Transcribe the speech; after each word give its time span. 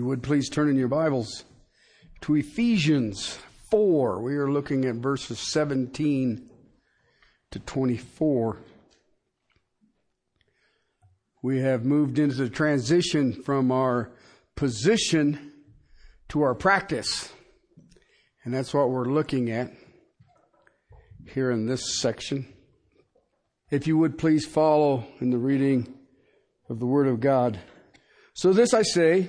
You 0.00 0.06
would 0.06 0.22
please 0.22 0.48
turn 0.48 0.70
in 0.70 0.78
your 0.78 0.88
Bibles 0.88 1.44
to 2.22 2.34
Ephesians 2.34 3.38
4. 3.70 4.22
We 4.22 4.34
are 4.36 4.50
looking 4.50 4.86
at 4.86 4.94
verses 4.94 5.38
17 5.52 6.48
to 7.50 7.58
24. 7.58 8.56
We 11.42 11.60
have 11.60 11.84
moved 11.84 12.18
into 12.18 12.36
the 12.36 12.48
transition 12.48 13.42
from 13.42 13.70
our 13.70 14.10
position 14.56 15.52
to 16.30 16.40
our 16.40 16.54
practice. 16.54 17.30
And 18.42 18.54
that's 18.54 18.72
what 18.72 18.88
we're 18.88 19.04
looking 19.04 19.50
at 19.50 19.70
here 21.26 21.50
in 21.50 21.66
this 21.66 22.00
section. 22.00 22.50
If 23.70 23.86
you 23.86 23.98
would 23.98 24.16
please 24.16 24.46
follow 24.46 25.04
in 25.20 25.28
the 25.28 25.36
reading 25.36 25.92
of 26.70 26.80
the 26.80 26.86
Word 26.86 27.06
of 27.06 27.20
God. 27.20 27.60
So 28.32 28.54
this 28.54 28.72
I 28.72 28.80
say, 28.80 29.28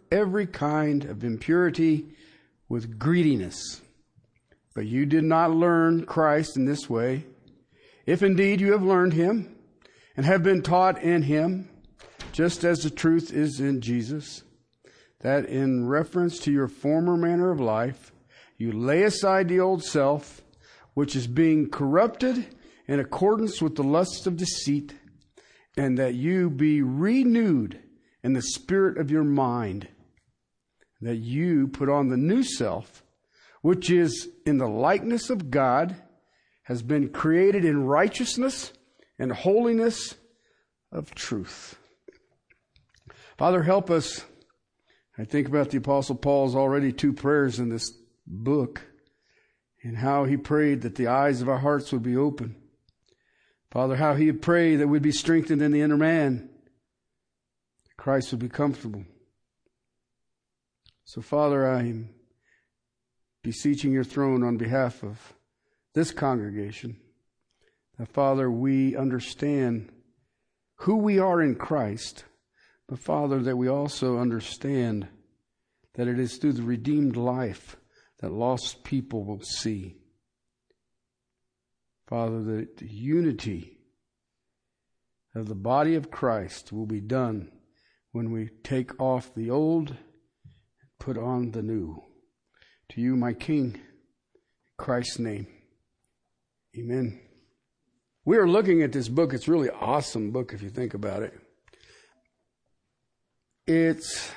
every 0.11 0.45
kind 0.45 1.05
of 1.05 1.23
impurity 1.23 2.05
with 2.67 2.99
greediness. 2.99 3.81
But 4.73 4.85
you 4.85 5.05
did 5.05 5.23
not 5.23 5.51
learn 5.51 6.05
Christ 6.05 6.55
in 6.55 6.65
this 6.65 6.89
way. 6.89 7.25
If 8.05 8.23
indeed 8.23 8.61
you 8.61 8.71
have 8.71 8.83
learned 8.83 9.13
him 9.13 9.55
and 10.15 10.25
have 10.25 10.43
been 10.43 10.61
taught 10.61 11.01
in 11.01 11.23
him, 11.23 11.69
just 12.31 12.63
as 12.63 12.79
the 12.79 12.89
truth 12.89 13.31
is 13.33 13.59
in 13.59 13.81
Jesus, 13.81 14.43
that 15.19 15.45
in 15.45 15.87
reference 15.87 16.39
to 16.39 16.51
your 16.51 16.67
former 16.67 17.17
manner 17.17 17.51
of 17.51 17.59
life, 17.59 18.11
you 18.57 18.71
lay 18.71 19.03
aside 19.03 19.47
the 19.47 19.59
old 19.59 19.83
self, 19.83 20.41
which 20.93 21.15
is 21.15 21.27
being 21.27 21.69
corrupted 21.69 22.45
in 22.87 22.99
accordance 22.99 23.61
with 23.61 23.75
the 23.75 23.83
lusts 23.83 24.25
of 24.25 24.37
deceit, 24.37 24.93
and 25.77 25.97
that 25.97 26.15
you 26.15 26.49
be 26.49 26.81
renewed 26.81 27.79
in 28.23 28.33
the 28.33 28.41
spirit 28.41 28.97
of 28.97 29.11
your 29.11 29.23
mind, 29.23 29.87
that 31.01 31.17
you 31.17 31.67
put 31.67 31.89
on 31.89 32.09
the 32.09 32.17
new 32.17 32.43
self, 32.43 33.03
which 33.61 33.89
is 33.89 34.29
in 34.45 34.57
the 34.57 34.67
likeness 34.67 35.29
of 35.29 35.51
God, 35.51 35.95
has 36.63 36.81
been 36.81 37.09
created 37.09 37.65
in 37.65 37.83
righteousness 37.83 38.71
and 39.17 39.31
holiness 39.31 40.15
of 40.91 41.13
truth. 41.15 41.77
Father, 43.37 43.63
help 43.63 43.89
us. 43.89 44.23
I 45.17 45.25
think 45.25 45.47
about 45.47 45.69
the 45.71 45.77
Apostle 45.77 46.15
Paul's 46.15 46.55
already 46.55 46.91
two 46.91 47.13
prayers 47.13 47.59
in 47.59 47.69
this 47.69 47.91
book 48.25 48.81
and 49.83 49.97
how 49.97 50.25
he 50.25 50.37
prayed 50.37 50.81
that 50.81 50.95
the 50.95 51.07
eyes 51.07 51.41
of 51.41 51.49
our 51.49 51.57
hearts 51.57 51.91
would 51.91 52.03
be 52.03 52.15
open. 52.15 52.55
Father, 53.71 53.95
how 53.95 54.13
he 54.15 54.31
prayed 54.31 54.77
that 54.77 54.87
we'd 54.87 55.01
be 55.01 55.11
strengthened 55.11 55.61
in 55.61 55.71
the 55.71 55.81
inner 55.81 55.97
man 55.97 56.49
Christ 58.01 58.31
would 58.31 58.39
be 58.39 58.49
comfortable. 58.49 59.05
So, 61.03 61.21
Father, 61.21 61.67
I 61.67 61.79
am 61.79 62.09
beseeching 63.43 63.91
your 63.91 64.03
throne 64.03 64.43
on 64.43 64.57
behalf 64.57 65.03
of 65.03 65.33
this 65.93 66.11
congregation 66.11 66.97
that, 67.97 68.07
Father, 68.07 68.49
we 68.49 68.95
understand 68.95 69.91
who 70.75 70.95
we 70.95 71.19
are 71.19 71.41
in 71.41 71.55
Christ, 71.55 72.25
but, 72.87 72.99
Father, 72.99 73.39
that 73.39 73.57
we 73.57 73.67
also 73.67 74.17
understand 74.17 75.07
that 75.95 76.07
it 76.07 76.19
is 76.19 76.37
through 76.37 76.53
the 76.53 76.63
redeemed 76.63 77.15
life 77.15 77.75
that 78.19 78.31
lost 78.31 78.83
people 78.83 79.23
will 79.23 79.41
see. 79.41 79.97
Father, 82.07 82.41
that 82.43 82.77
the 82.77 82.87
unity 82.87 83.77
of 85.33 85.47
the 85.47 85.55
body 85.55 85.95
of 85.95 86.11
Christ 86.11 86.71
will 86.71 86.85
be 86.85 87.01
done 87.01 87.51
when 88.11 88.31
we 88.31 88.49
take 88.63 88.99
off 88.99 89.33
the 89.33 89.49
old 89.49 89.95
put 91.01 91.17
on 91.17 91.51
the 91.51 91.63
new. 91.63 92.01
To 92.89 93.01
you, 93.01 93.15
my 93.15 93.33
King, 93.33 93.81
Christ's 94.77 95.19
name. 95.19 95.47
Amen. 96.77 97.19
We 98.23 98.37
are 98.37 98.47
looking 98.47 98.83
at 98.83 98.91
this 98.91 99.09
book. 99.09 99.33
It's 99.33 99.47
really 99.47 99.69
awesome 99.69 100.31
book 100.31 100.53
if 100.53 100.61
you 100.61 100.69
think 100.69 100.93
about 100.93 101.23
it. 101.23 101.33
It's 103.65 104.31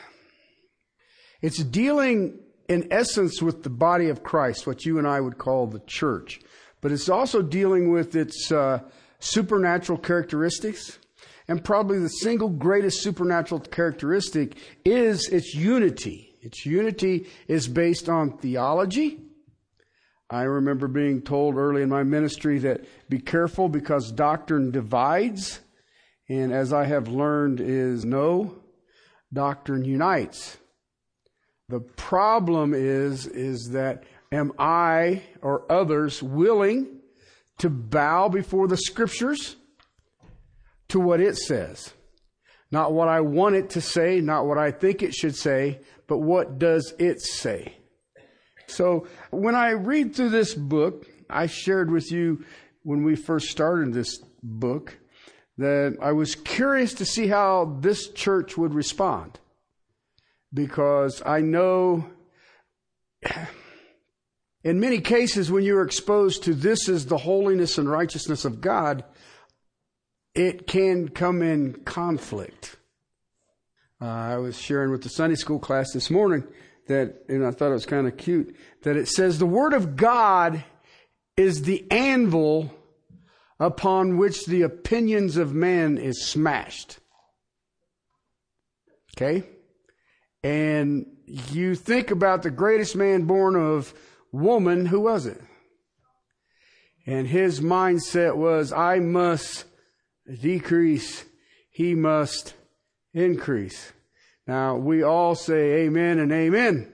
it's 1.43 1.63
dealing 1.63 2.41
in 2.69 2.89
essence 2.91 3.43
with 3.43 3.63
the 3.63 3.71
body 3.71 4.09
of 4.09 4.23
Christ, 4.23 4.67
what 4.67 4.87
you 4.87 4.99
and 4.99 5.07
I 5.07 5.21
would 5.21 5.37
call 5.37 5.67
the 5.67 5.83
church, 5.87 6.41
but 6.81 6.93
it's 6.93 7.11
also 7.11 7.43
dealing 7.43 7.93
with 7.93 8.17
its 8.17 8.51
uh, 8.51 8.81
supernatural 9.19 9.99
characteristics. 9.99 10.99
And 11.47 11.63
probably 11.63 11.99
the 11.99 12.09
single 12.09 12.49
greatest 12.49 13.03
supernatural 13.03 13.61
characteristic 13.61 14.57
is 14.87 15.29
its 15.29 15.55
unity. 15.55 16.34
Its 16.45 16.65
unity 16.65 17.27
is 17.49 17.67
based 17.67 18.09
on 18.09 18.39
theology. 18.39 19.19
I 20.31 20.43
remember 20.43 20.89
being 20.89 21.23
told 21.23 21.57
early 21.57 21.83
in 21.83 21.89
my 21.89 22.03
ministry 22.03 22.59
that 22.61 22.85
be 23.09 23.19
careful 23.19 23.69
because 23.69 24.13
doctrine 24.13 24.71
divides. 24.71 25.61
And 26.29 26.53
as 26.53 26.73
I 26.73 26.85
have 26.85 27.09
learned 27.09 27.61
is 27.61 28.05
no, 28.05 28.57
doctrine 29.33 29.85
unites. 29.85 30.57
The 31.69 31.81
problem 31.81 32.75
is, 32.75 33.27
is 33.27 33.71
that 33.73 34.05
am 34.31 34.53
I 34.59 35.23
or 35.43 35.71
others 35.71 36.23
willing 36.23 37.01
to 37.59 37.71
bow 37.71 38.29
before 38.29 38.69
the 38.69 38.77
scriptures? 38.77 39.57
to 40.89 41.01
what 41.01 41.21
it 41.21 41.37
says. 41.37 41.93
Not 42.71 42.93
what 42.93 43.09
I 43.09 43.21
want 43.21 43.57
it 43.57 43.71
to 43.71 43.81
say, 43.81 44.21
not 44.21 44.47
what 44.47 44.59
I 44.59 44.71
think 44.71 45.03
it 45.03 45.15
should 45.15 45.37
say, 45.37 45.81
but 46.07 46.19
what 46.19 46.59
does 46.59 46.95
it 46.99 47.21
say? 47.21 47.77
So 48.67 49.07
when 49.31 49.55
I 49.55 49.71
read 49.71 50.15
through 50.15 50.31
this 50.31 50.55
book, 50.55 51.07
I 51.29 51.47
shared 51.47 51.91
with 51.91 52.11
you 52.11 52.45
when 52.83 53.03
we 53.05 53.17
first 53.17 53.49
started 53.49 53.93
this 53.93 54.19
book 54.43 54.99
that 55.59 55.97
I 56.03 56.13
was 56.13 56.35
curious 56.35 56.95
to 56.95 57.05
see 57.05 57.29
how 57.29 57.79
this 57.81 58.09
church 58.09 58.57
would 58.57 58.75
respond. 58.75 59.39
Because 60.53 61.23
I 61.25 61.41
know 61.41 62.07
in 64.65 64.81
many 64.81 65.01
cases 65.01 65.51
when 65.51 65.65
you're 65.65 65.85
exposed 65.85 66.45
to 66.45 66.55
this 66.55 66.89
is 66.89 67.07
the 67.07 67.19
holiness 67.19 67.79
and 67.79 67.89
righteousness 67.89 68.45
of 68.45 68.61
God, 68.61 69.05
it 70.35 70.67
can 70.67 71.09
come 71.09 71.43
in 71.43 71.75
conflict. 71.85 72.77
Uh, 74.05 74.09
I 74.09 74.37
was 74.37 74.61
sharing 74.61 74.91
with 74.91 75.03
the 75.03 75.09
Sunday 75.09 75.37
school 75.37 75.59
class 75.59 75.95
this 75.95 76.11
morning 76.11 76.45
that, 76.89 77.25
and 77.27 77.43
I 77.43 77.53
thought 77.53 77.71
it 77.71 77.75
was 77.75 77.87
kind 77.87 78.07
of 78.07 78.19
cute, 78.19 78.55
that 78.83 78.99
it 78.99 79.09
says 79.09 79.39
the 79.39 79.47
Word 79.47 79.73
of 79.73 79.97
God 79.97 80.63
is 81.39 81.63
the 81.63 81.91
anvil 81.91 82.71
upon 83.59 84.19
which 84.19 84.45
the 84.45 84.61
opinions 84.61 85.39
of 85.39 85.55
man 85.55 85.97
is 85.97 86.27
smashed. 86.27 86.99
Okay? 89.17 89.49
And 90.43 91.07
you 91.27 91.75
think 91.75 92.11
about 92.11 92.43
the 92.43 92.51
greatest 92.51 92.95
man 92.97 93.25
born 93.25 93.57
of 93.57 93.95
woman, 94.33 94.85
who 94.85 95.01
was 95.01 95.25
it? 95.25 95.41
And 97.07 97.27
his 97.27 97.61
mindset 97.61 98.37
was, 98.37 98.71
I 98.71 98.99
must 98.99 99.65
decrease, 100.43 101.25
he 101.71 101.95
must 101.95 102.53
increase. 103.15 103.93
Now, 104.47 104.77
we 104.77 105.03
all 105.03 105.35
say 105.35 105.85
amen 105.85 106.19
and 106.19 106.31
amen 106.31 106.93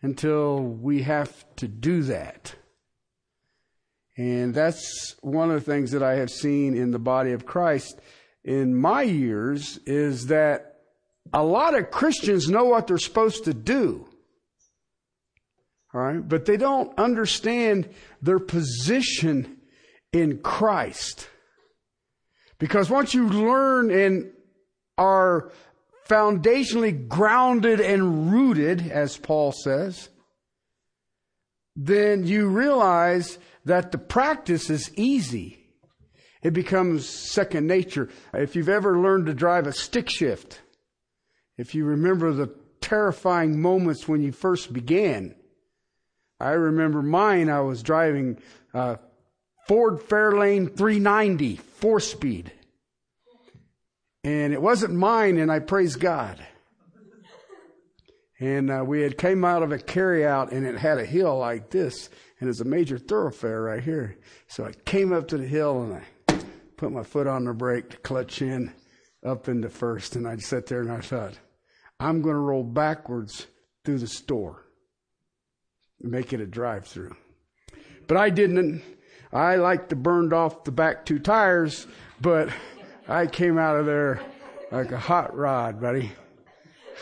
until 0.00 0.60
we 0.60 1.02
have 1.02 1.44
to 1.56 1.68
do 1.68 2.02
that. 2.04 2.54
And 4.16 4.54
that's 4.54 5.16
one 5.20 5.50
of 5.50 5.64
the 5.64 5.70
things 5.70 5.90
that 5.90 6.02
I 6.02 6.14
have 6.16 6.30
seen 6.30 6.74
in 6.74 6.90
the 6.90 6.98
body 6.98 7.32
of 7.32 7.46
Christ 7.46 8.00
in 8.44 8.74
my 8.74 9.02
years 9.02 9.78
is 9.86 10.26
that 10.28 10.78
a 11.32 11.42
lot 11.42 11.74
of 11.74 11.90
Christians 11.90 12.48
know 12.48 12.64
what 12.64 12.86
they're 12.86 12.98
supposed 12.98 13.44
to 13.44 13.54
do. 13.54 14.06
All 15.92 16.00
right. 16.00 16.26
But 16.26 16.46
they 16.46 16.56
don't 16.56 16.96
understand 16.98 17.88
their 18.22 18.38
position 18.38 19.58
in 20.12 20.38
Christ. 20.38 21.28
Because 22.58 22.90
once 22.90 23.14
you 23.14 23.28
learn 23.28 23.90
and 23.90 24.32
are 25.00 25.50
foundationally 26.06 27.08
grounded 27.08 27.80
and 27.80 28.30
rooted, 28.30 28.86
as 28.90 29.16
Paul 29.16 29.52
says, 29.52 30.10
then 31.74 32.26
you 32.26 32.48
realize 32.48 33.38
that 33.64 33.92
the 33.92 33.98
practice 33.98 34.68
is 34.68 34.92
easy. 34.96 35.56
It 36.42 36.52
becomes 36.52 37.08
second 37.08 37.66
nature. 37.66 38.10
If 38.34 38.54
you've 38.54 38.68
ever 38.68 38.98
learned 38.98 39.26
to 39.26 39.34
drive 39.34 39.66
a 39.66 39.72
stick 39.72 40.10
shift, 40.10 40.60
if 41.56 41.74
you 41.74 41.84
remember 41.84 42.32
the 42.32 42.54
terrifying 42.80 43.60
moments 43.60 44.06
when 44.06 44.22
you 44.22 44.32
first 44.32 44.72
began, 44.72 45.34
I 46.38 46.50
remember 46.50 47.02
mine, 47.02 47.48
I 47.48 47.60
was 47.60 47.82
driving 47.82 48.38
uh, 48.74 48.96
Ford 49.68 50.00
Fairlane 50.00 50.76
390, 50.76 51.56
four 51.56 52.00
speed. 52.00 52.52
And 54.24 54.52
it 54.52 54.60
wasn't 54.60 54.94
mine, 54.94 55.38
and 55.38 55.50
I 55.50 55.60
praise 55.60 55.96
God. 55.96 56.44
And 58.38 58.70
uh, 58.70 58.84
we 58.86 59.02
had 59.02 59.18
came 59.18 59.44
out 59.44 59.62
of 59.62 59.72
a 59.72 59.78
carryout, 59.78 60.52
and 60.52 60.66
it 60.66 60.78
had 60.78 60.98
a 60.98 61.04
hill 61.04 61.38
like 61.38 61.70
this, 61.70 62.08
and 62.38 62.48
it's 62.48 62.60
a 62.60 62.64
major 62.64 62.98
thoroughfare 62.98 63.62
right 63.62 63.82
here. 63.82 64.16
So 64.48 64.64
I 64.64 64.72
came 64.84 65.12
up 65.12 65.28
to 65.28 65.38
the 65.38 65.46
hill, 65.46 65.82
and 65.82 65.94
I 65.94 66.38
put 66.76 66.92
my 66.92 67.02
foot 67.02 67.26
on 67.26 67.44
the 67.44 67.52
brake 67.52 67.90
to 67.90 67.96
clutch 67.98 68.40
in 68.40 68.72
up 69.24 69.48
into 69.48 69.68
first, 69.68 70.16
and 70.16 70.26
I 70.26 70.36
sat 70.36 70.66
there 70.66 70.80
and 70.80 70.90
I 70.90 71.00
thought, 71.00 71.38
I'm 71.98 72.22
going 72.22 72.34
to 72.34 72.40
roll 72.40 72.64
backwards 72.64 73.46
through 73.84 73.98
the 73.98 74.06
store 74.06 74.64
make 76.02 76.32
it 76.32 76.40
a 76.40 76.46
drive 76.46 76.86
through. 76.86 77.14
But 78.06 78.16
I 78.16 78.30
didn't. 78.30 78.82
I 79.32 79.56
like 79.56 79.88
to 79.90 79.96
burned 79.96 80.32
off 80.32 80.64
the 80.64 80.72
back 80.72 81.04
two 81.04 81.18
tires, 81.18 81.86
but 82.20 82.48
I 83.10 83.26
came 83.26 83.58
out 83.58 83.74
of 83.74 83.86
there 83.86 84.20
like 84.70 84.92
a 84.92 84.98
hot 84.98 85.36
rod, 85.36 85.80
buddy. 85.80 86.12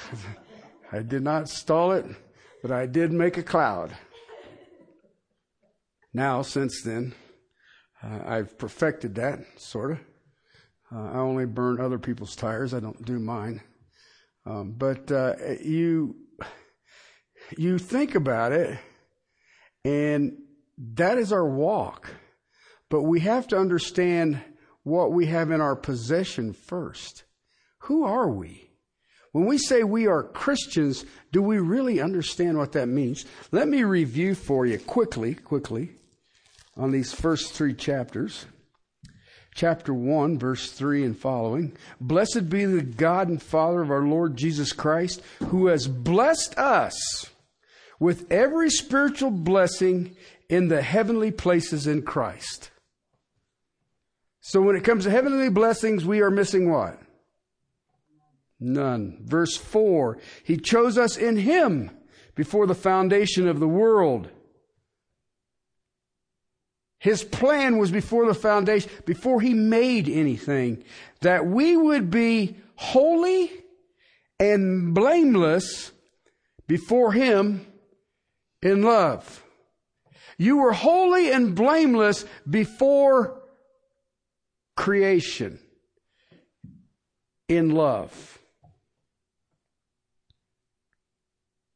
I 0.92 1.00
did 1.00 1.22
not 1.22 1.50
stall 1.50 1.92
it, 1.92 2.06
but 2.62 2.72
I 2.72 2.86
did 2.86 3.12
make 3.12 3.36
a 3.36 3.42
cloud. 3.42 3.94
Now, 6.14 6.40
since 6.40 6.80
then, 6.80 7.14
uh, 8.02 8.20
I've 8.24 8.56
perfected 8.56 9.16
that, 9.16 9.40
sort 9.60 9.90
of. 9.90 9.98
Uh, 10.90 11.10
I 11.12 11.18
only 11.18 11.44
burn 11.44 11.78
other 11.78 11.98
people's 11.98 12.34
tires. 12.34 12.72
I 12.72 12.80
don't 12.80 13.04
do 13.04 13.18
mine. 13.18 13.60
Um, 14.46 14.76
but 14.78 15.12
uh, 15.12 15.34
you 15.62 16.16
you 17.58 17.78
think 17.78 18.14
about 18.14 18.52
it, 18.52 18.78
and 19.84 20.38
that 20.78 21.18
is 21.18 21.34
our 21.34 21.46
walk. 21.46 22.14
But 22.88 23.02
we 23.02 23.20
have 23.20 23.46
to 23.48 23.58
understand 23.58 24.40
what 24.88 25.12
we 25.12 25.26
have 25.26 25.50
in 25.50 25.60
our 25.60 25.76
possession 25.76 26.52
first. 26.52 27.24
Who 27.80 28.04
are 28.04 28.28
we? 28.28 28.70
When 29.32 29.46
we 29.46 29.58
say 29.58 29.82
we 29.82 30.06
are 30.06 30.22
Christians, 30.22 31.04
do 31.32 31.42
we 31.42 31.58
really 31.58 32.00
understand 32.00 32.58
what 32.58 32.72
that 32.72 32.88
means? 32.88 33.24
Let 33.52 33.68
me 33.68 33.84
review 33.84 34.34
for 34.34 34.66
you 34.66 34.78
quickly, 34.78 35.34
quickly, 35.34 35.90
on 36.76 36.90
these 36.90 37.12
first 37.12 37.52
three 37.52 37.74
chapters. 37.74 38.46
Chapter 39.54 39.92
1, 39.92 40.38
verse 40.38 40.70
3 40.70 41.04
and 41.04 41.18
following. 41.18 41.76
Blessed 42.00 42.48
be 42.48 42.64
the 42.64 42.82
God 42.82 43.28
and 43.28 43.42
Father 43.42 43.82
of 43.82 43.90
our 43.90 44.02
Lord 44.02 44.36
Jesus 44.36 44.72
Christ, 44.72 45.20
who 45.48 45.66
has 45.66 45.88
blessed 45.88 46.56
us 46.56 47.30
with 48.00 48.30
every 48.30 48.70
spiritual 48.70 49.30
blessing 49.30 50.16
in 50.48 50.68
the 50.68 50.82
heavenly 50.82 51.30
places 51.30 51.86
in 51.86 52.02
Christ. 52.02 52.70
So 54.48 54.62
when 54.62 54.76
it 54.76 54.82
comes 54.82 55.04
to 55.04 55.10
heavenly 55.10 55.50
blessings, 55.50 56.06
we 56.06 56.22
are 56.22 56.30
missing 56.30 56.70
what? 56.70 56.98
None. 58.58 59.18
Verse 59.20 59.54
4 59.58 60.16
He 60.42 60.56
chose 60.56 60.96
us 60.96 61.18
in 61.18 61.36
Him 61.36 61.90
before 62.34 62.66
the 62.66 62.74
foundation 62.74 63.46
of 63.46 63.60
the 63.60 63.68
world. 63.68 64.30
His 66.98 67.24
plan 67.24 67.76
was 67.76 67.90
before 67.90 68.24
the 68.24 68.32
foundation, 68.32 68.90
before 69.04 69.42
He 69.42 69.52
made 69.52 70.08
anything, 70.08 70.82
that 71.20 71.44
we 71.44 71.76
would 71.76 72.10
be 72.10 72.56
holy 72.76 73.50
and 74.40 74.94
blameless 74.94 75.92
before 76.66 77.12
Him 77.12 77.66
in 78.62 78.80
love. 78.80 79.44
You 80.38 80.56
were 80.56 80.72
holy 80.72 81.30
and 81.32 81.54
blameless 81.54 82.24
before 82.48 83.37
creation 84.78 85.58
in 87.48 87.70
love. 87.70 88.38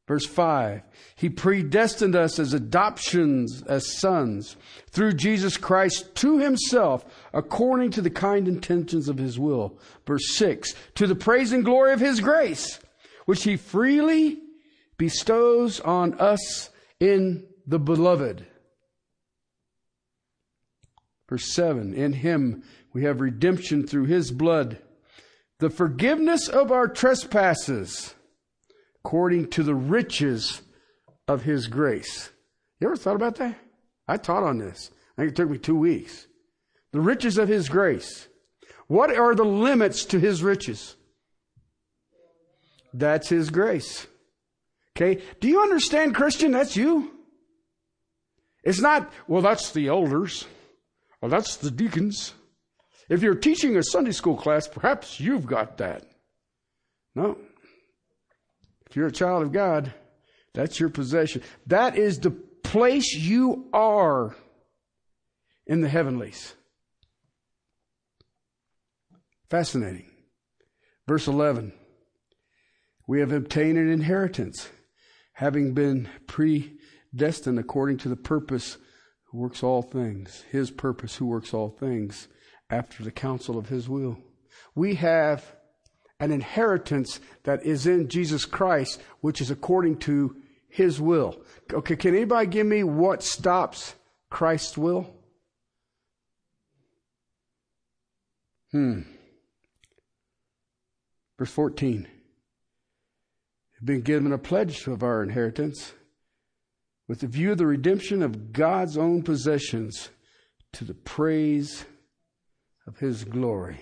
Verse 0.07 0.25
5 0.25 0.81
He 1.17 1.29
predestined 1.29 2.15
us 2.15 2.39
as 2.39 2.53
adoptions, 2.53 3.61
as 3.67 3.99
sons, 3.99 4.55
through 4.89 5.13
Jesus 5.13 5.57
Christ 5.57 6.15
to 6.15 6.39
Himself, 6.39 7.05
according 7.33 7.91
to 7.91 8.01
the 8.01 8.09
kind 8.09 8.47
intentions 8.47 9.09
of 9.09 9.17
His 9.17 9.37
will. 9.37 9.77
Verse 10.07 10.35
6 10.37 10.73
To 10.95 11.05
the 11.05 11.15
praise 11.15 11.51
and 11.51 11.65
glory 11.65 11.91
of 11.91 11.99
His 11.99 12.21
grace, 12.21 12.79
which 13.25 13.43
He 13.43 13.57
freely 13.57 14.39
bestows 14.97 15.81
on 15.81 16.13
us 16.21 16.69
in 17.01 17.45
the 17.67 17.79
beloved. 17.79 18.45
Verse 21.33 21.51
7 21.55 21.95
In 21.95 22.13
him 22.13 22.61
we 22.93 23.05
have 23.05 23.19
redemption 23.19 23.87
through 23.87 24.05
his 24.05 24.29
blood, 24.29 24.77
the 25.57 25.71
forgiveness 25.71 26.47
of 26.47 26.71
our 26.71 26.87
trespasses, 26.87 28.13
according 29.03 29.49
to 29.49 29.63
the 29.63 29.73
riches 29.73 30.61
of 31.27 31.41
his 31.41 31.65
grace. 31.65 32.29
You 32.79 32.85
ever 32.85 32.95
thought 32.95 33.15
about 33.15 33.37
that? 33.37 33.57
I 34.07 34.17
taught 34.17 34.43
on 34.43 34.59
this. 34.59 34.91
I 35.17 35.21
think 35.23 35.31
it 35.31 35.35
took 35.35 35.49
me 35.49 35.57
two 35.57 35.75
weeks. 35.75 36.27
The 36.91 37.01
riches 37.01 37.39
of 37.39 37.49
his 37.49 37.67
grace. 37.67 38.27
What 38.85 39.09
are 39.09 39.33
the 39.33 39.43
limits 39.43 40.05
to 40.05 40.19
his 40.19 40.43
riches? 40.43 40.95
That's 42.93 43.29
his 43.29 43.49
grace. 43.49 44.05
Okay? 44.95 45.23
Do 45.39 45.47
you 45.47 45.61
understand, 45.63 46.13
Christian? 46.13 46.51
That's 46.51 46.77
you. 46.77 47.11
It's 48.63 48.81
not, 48.81 49.11
well, 49.27 49.41
that's 49.41 49.71
the 49.71 49.87
elders. 49.87 50.45
Well, 51.23 51.29
that's 51.29 51.55
the 51.55 51.71
deacons. 51.71 52.33
If 53.07 53.21
you're 53.21 53.33
teaching 53.33 53.77
a 53.77 53.83
Sunday 53.83 54.11
school 54.11 54.35
class, 54.35 54.67
perhaps 54.67 55.21
you've 55.21 55.45
got 55.45 55.77
that. 55.77 56.03
No. 57.15 57.37
If 58.89 58.97
you're 58.97 59.07
a 59.07 59.11
child 59.11 59.41
of 59.41 59.53
God, 59.53 59.93
that's 60.53 60.81
your 60.81 60.89
possession. 60.89 61.41
That 61.65 61.95
is 61.97 62.19
the 62.19 62.31
place 62.31 63.13
you 63.13 63.69
are 63.71 64.35
in 65.65 65.79
the 65.79 65.87
heavenlies. 65.87 66.55
Fascinating. 69.49 70.11
Verse 71.07 71.27
11. 71.27 71.71
We 73.07 73.21
have 73.21 73.31
obtained 73.31 73.77
an 73.77 73.89
inheritance 73.89 74.67
having 75.31 75.73
been 75.73 76.09
predestined 76.27 77.59
according 77.59 77.99
to 77.99 78.09
the 78.09 78.17
purpose 78.17 78.75
who 79.33 79.39
works 79.39 79.63
all 79.63 79.81
things, 79.81 80.45
his 80.51 80.69
purpose 80.69 81.15
who 81.15 81.25
works 81.25 81.53
all 81.53 81.69
things 81.69 82.27
after 82.69 83.03
the 83.03 83.11
counsel 83.11 83.57
of 83.57 83.67
his 83.67 83.89
will. 83.89 84.17
We 84.75 84.95
have 84.95 85.55
an 86.19 86.31
inheritance 86.31 87.19
that 87.43 87.65
is 87.65 87.87
in 87.87 88.07
Jesus 88.07 88.45
Christ, 88.45 89.01
which 89.21 89.41
is 89.41 89.49
according 89.49 89.97
to 89.97 90.35
his 90.69 91.01
will. 91.01 91.41
Okay, 91.71 91.95
can 91.95 92.15
anybody 92.15 92.47
give 92.47 92.67
me 92.67 92.83
what 92.83 93.23
stops 93.23 93.95
Christ's 94.29 94.77
will? 94.77 95.09
Hmm. 98.71 99.01
Verse 101.39 101.51
14 101.51 102.07
Have 103.79 103.85
been 103.85 104.01
given 104.01 104.31
a 104.31 104.37
pledge 104.37 104.85
of 104.87 105.01
our 105.01 105.23
inheritance 105.23 105.93
with 107.07 107.19
the 107.19 107.27
view 107.27 107.51
of 107.51 107.57
the 107.57 107.65
redemption 107.65 108.21
of 108.23 108.53
God's 108.53 108.97
own 108.97 109.23
possessions 109.23 110.09
to 110.73 110.85
the 110.85 110.93
praise 110.93 111.85
of 112.87 112.97
his 112.97 113.23
glory. 113.23 113.79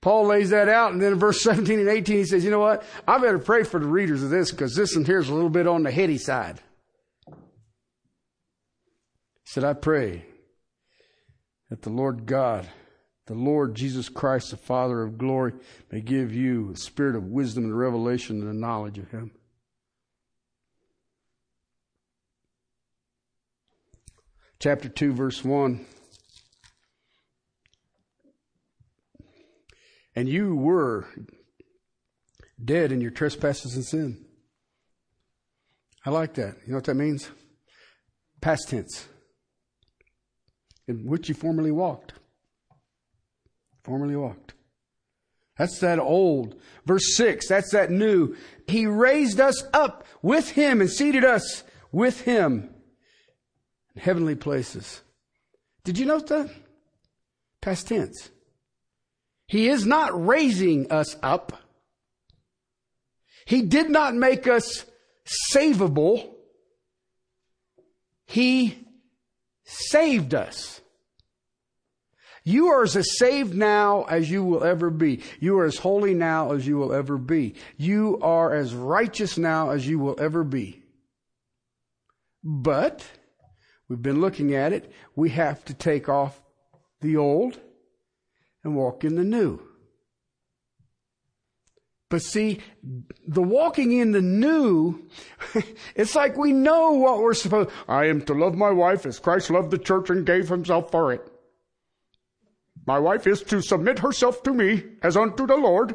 Paul 0.00 0.26
lays 0.26 0.50
that 0.50 0.68
out, 0.68 0.92
and 0.92 1.02
then 1.02 1.12
in 1.12 1.18
verse 1.18 1.42
17 1.42 1.78
and 1.78 1.88
18, 1.88 2.16
he 2.16 2.24
says, 2.24 2.44
You 2.44 2.50
know 2.50 2.60
what? 2.60 2.84
I 3.06 3.18
better 3.18 3.38
pray 3.38 3.64
for 3.64 3.78
the 3.78 3.86
readers 3.86 4.22
of 4.22 4.30
this 4.30 4.50
because 4.50 4.74
this 4.74 4.94
one 4.96 5.04
here 5.04 5.18
is 5.18 5.28
a 5.28 5.34
little 5.34 5.50
bit 5.50 5.66
on 5.66 5.82
the 5.82 5.90
heady 5.90 6.16
side. 6.16 6.60
He 7.26 7.34
said, 9.44 9.64
I 9.64 9.74
pray 9.74 10.24
that 11.68 11.82
the 11.82 11.90
Lord 11.90 12.24
God 12.24 12.68
the 13.30 13.36
Lord 13.36 13.76
Jesus 13.76 14.08
Christ, 14.08 14.50
the 14.50 14.56
Father 14.56 15.04
of 15.04 15.16
glory, 15.16 15.52
may 15.92 16.00
give 16.00 16.34
you 16.34 16.72
a 16.72 16.76
spirit 16.76 17.14
of 17.14 17.28
wisdom 17.28 17.62
and 17.62 17.78
revelation 17.78 18.40
and 18.40 18.48
the 18.50 18.52
knowledge 18.52 18.98
of 18.98 19.08
Him. 19.12 19.30
Chapter 24.60 24.90
2, 24.90 25.14
verse 25.14 25.42
1. 25.42 25.86
And 30.14 30.28
you 30.28 30.54
were 30.54 31.08
dead 32.62 32.92
in 32.92 33.00
your 33.00 33.10
trespasses 33.10 33.74
and 33.74 33.84
sin. 33.86 34.22
I 36.04 36.10
like 36.10 36.34
that. 36.34 36.56
You 36.66 36.72
know 36.72 36.74
what 36.74 36.84
that 36.84 36.94
means? 36.94 37.30
Past 38.42 38.68
tense. 38.68 39.06
In 40.86 41.06
which 41.06 41.30
you 41.30 41.34
formerly 41.34 41.70
walked. 41.70 42.12
Formerly 43.82 44.16
walked. 44.16 44.52
That's 45.56 45.78
that 45.78 45.98
old. 45.98 46.60
Verse 46.84 47.16
6, 47.16 47.48
that's 47.48 47.72
that 47.72 47.90
new. 47.90 48.36
He 48.66 48.84
raised 48.84 49.40
us 49.40 49.64
up 49.72 50.04
with 50.20 50.50
him 50.50 50.82
and 50.82 50.90
seated 50.90 51.24
us 51.24 51.62
with 51.92 52.20
him 52.22 52.69
in 53.94 54.00
heavenly 54.00 54.34
places. 54.34 55.00
Did 55.84 55.98
you 55.98 56.06
note 56.06 56.28
that? 56.28 56.50
Past 57.60 57.88
tense. 57.88 58.30
He 59.46 59.68
is 59.68 59.84
not 59.84 60.26
raising 60.26 60.92
us 60.92 61.16
up. 61.22 61.52
He 63.46 63.62
did 63.62 63.90
not 63.90 64.14
make 64.14 64.46
us 64.46 64.84
savable. 65.52 66.34
He 68.26 68.78
saved 69.64 70.34
us. 70.34 70.80
You 72.44 72.68
are 72.68 72.84
as 72.84 73.18
saved 73.18 73.54
now 73.54 74.04
as 74.04 74.30
you 74.30 74.42
will 74.42 74.64
ever 74.64 74.88
be. 74.90 75.22
You 75.40 75.58
are 75.58 75.66
as 75.66 75.76
holy 75.76 76.14
now 76.14 76.52
as 76.52 76.66
you 76.66 76.78
will 76.78 76.92
ever 76.92 77.18
be. 77.18 77.54
You 77.76 78.18
are 78.22 78.54
as 78.54 78.74
righteous 78.74 79.36
now 79.36 79.70
as 79.70 79.86
you 79.86 79.98
will 79.98 80.16
ever 80.18 80.42
be. 80.42 80.82
But, 82.42 83.04
we've 83.90 84.00
been 84.00 84.20
looking 84.22 84.54
at 84.54 84.72
it, 84.72 84.90
we 85.16 85.28
have 85.30 85.62
to 85.66 85.74
take 85.74 86.08
off 86.08 86.40
the 87.02 87.18
old 87.18 87.60
and 88.64 88.76
walk 88.76 89.04
in 89.04 89.16
the 89.16 89.24
new. 89.24 89.60
But 92.08 92.22
see, 92.22 92.60
the 93.26 93.42
walking 93.42 93.92
in 93.92 94.12
the 94.12 94.22
new, 94.22 95.08
it's 95.94 96.14
like 96.14 96.36
we 96.36 96.52
know 96.52 96.92
what 96.92 97.20
we're 97.20 97.34
supposed, 97.34 97.70
I 97.88 98.06
am 98.06 98.22
to 98.22 98.34
love 98.34 98.54
my 98.54 98.70
wife 98.70 99.06
as 99.06 99.18
Christ 99.18 99.50
loved 99.50 99.70
the 99.70 99.78
church 99.78 100.10
and 100.10 100.26
gave 100.26 100.48
himself 100.48 100.90
for 100.90 101.12
it. 101.12 101.30
My 102.86 102.98
wife 102.98 103.26
is 103.26 103.42
to 103.42 103.60
submit 103.60 104.00
herself 104.00 104.42
to 104.44 104.54
me 104.54 104.84
as 105.02 105.16
unto 105.16 105.46
the 105.46 105.56
Lord. 105.56 105.94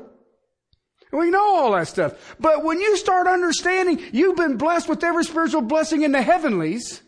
We 1.11 1.29
know 1.29 1.55
all 1.55 1.71
that 1.73 1.87
stuff. 1.87 2.35
But 2.39 2.63
when 2.63 2.79
you 2.79 2.97
start 2.97 3.27
understanding 3.27 4.01
you've 4.11 4.35
been 4.35 4.57
blessed 4.57 4.89
with 4.89 5.03
every 5.03 5.23
spiritual 5.23 5.61
blessing 5.61 6.03
in 6.03 6.11
the 6.11 6.21
heavenlies, 6.21 7.01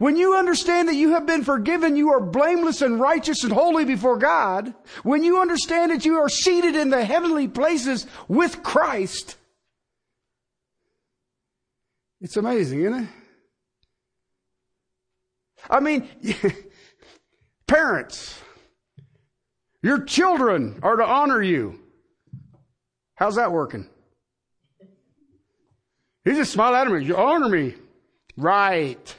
when 0.00 0.16
you 0.16 0.34
understand 0.34 0.88
that 0.88 0.94
you 0.94 1.12
have 1.12 1.26
been 1.26 1.44
forgiven, 1.44 1.94
you 1.94 2.10
are 2.12 2.20
blameless 2.20 2.80
and 2.80 2.98
righteous 2.98 3.44
and 3.44 3.52
holy 3.52 3.84
before 3.84 4.16
God. 4.16 4.72
When 5.02 5.22
you 5.22 5.42
understand 5.42 5.92
that 5.92 6.06
you 6.06 6.16
are 6.16 6.28
seated 6.30 6.74
in 6.74 6.88
the 6.88 7.04
heavenly 7.04 7.48
places 7.48 8.06
with 8.26 8.62
Christ. 8.62 9.36
It's 12.22 12.38
amazing, 12.38 12.80
isn't 12.80 13.02
it? 13.02 13.08
I 15.68 15.80
mean, 15.80 16.08
parents, 17.66 18.40
your 19.82 20.02
children 20.04 20.80
are 20.82 20.96
to 20.96 21.04
honor 21.04 21.42
you. 21.42 21.78
How's 23.16 23.34
that 23.34 23.52
working? 23.52 23.86
You 26.24 26.32
just 26.36 26.52
smile 26.52 26.74
at 26.74 26.90
me. 26.90 27.04
You 27.04 27.18
honor 27.18 27.50
me. 27.50 27.74
Right. 28.38 29.14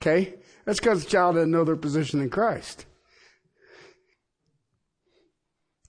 Okay? 0.00 0.34
That's 0.64 0.80
because 0.80 1.04
the 1.04 1.10
child 1.10 1.34
doesn't 1.34 1.50
know 1.50 1.64
their 1.64 1.76
position 1.76 2.20
in 2.20 2.30
Christ. 2.30 2.86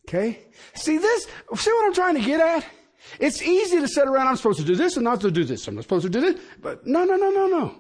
Okay? 0.08 0.40
See 0.74 0.98
this? 0.98 1.28
See 1.56 1.72
what 1.72 1.86
I'm 1.86 1.94
trying 1.94 2.16
to 2.16 2.22
get 2.22 2.40
at? 2.40 2.66
It's 3.20 3.42
easy 3.42 3.80
to 3.80 3.88
sit 3.88 4.08
around, 4.08 4.28
I'm 4.28 4.36
supposed 4.36 4.60
to 4.60 4.66
do 4.66 4.76
this 4.76 4.96
and 4.98 5.04
not 5.04 5.22
to 5.22 5.32
do 5.32 5.44
this. 5.44 5.68
I'm 5.68 5.76
not 5.76 5.84
supposed 5.84 6.06
to 6.06 6.10
do 6.10 6.22
this. 6.22 6.42
But 6.62 6.86
no, 6.86 7.04
no, 7.04 7.16
no, 7.16 7.30
no, 7.30 7.48
no. 7.48 7.76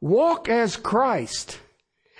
Walk 0.00 0.48
as 0.48 0.76
Christ 0.76 1.58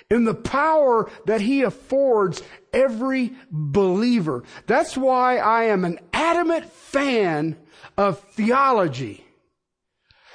in 0.09 0.25
the 0.25 0.33
power 0.33 1.09
that 1.25 1.41
He 1.41 1.61
affords 1.61 2.41
every 2.73 3.33
believer. 3.51 4.43
That's 4.67 4.97
why 4.97 5.37
I 5.37 5.65
am 5.65 5.85
an 5.85 5.99
adamant 6.11 6.71
fan 6.71 7.57
of 7.97 8.19
theology. 8.19 9.23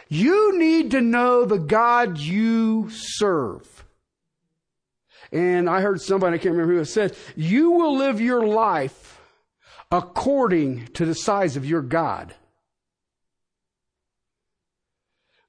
You 0.08 0.58
need 0.58 0.90
to 0.92 1.00
know 1.00 1.44
the 1.44 1.58
God 1.58 2.18
you 2.18 2.88
serve. 2.90 3.84
And 5.32 5.68
I 5.68 5.80
heard 5.80 6.00
somebody, 6.00 6.34
I 6.34 6.38
can't 6.38 6.54
remember 6.54 6.75
who 6.75 6.84
said, 6.84 7.16
you 7.34 7.70
will 7.73 7.96
live 7.96 8.20
your 8.20 8.46
life 8.46 9.20
according 9.90 10.87
to 10.88 11.04
the 11.04 11.14
size 11.14 11.56
of 11.56 11.66
your 11.66 11.82
God. 11.82 12.34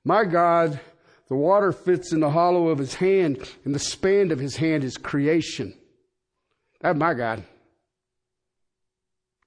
My 0.03 0.23
God, 0.23 0.79
the 1.27 1.35
water 1.35 1.71
fits 1.71 2.13
in 2.13 2.19
the 2.19 2.29
hollow 2.29 2.67
of 2.67 2.77
his 2.77 2.95
hand, 2.95 3.37
and 3.63 3.73
the 3.73 3.79
span 3.79 4.31
of 4.31 4.39
his 4.39 4.55
hand 4.55 4.83
is 4.83 4.97
creation. 4.97 5.73
That's 6.81 6.97
my 6.97 7.13
God. 7.15 7.43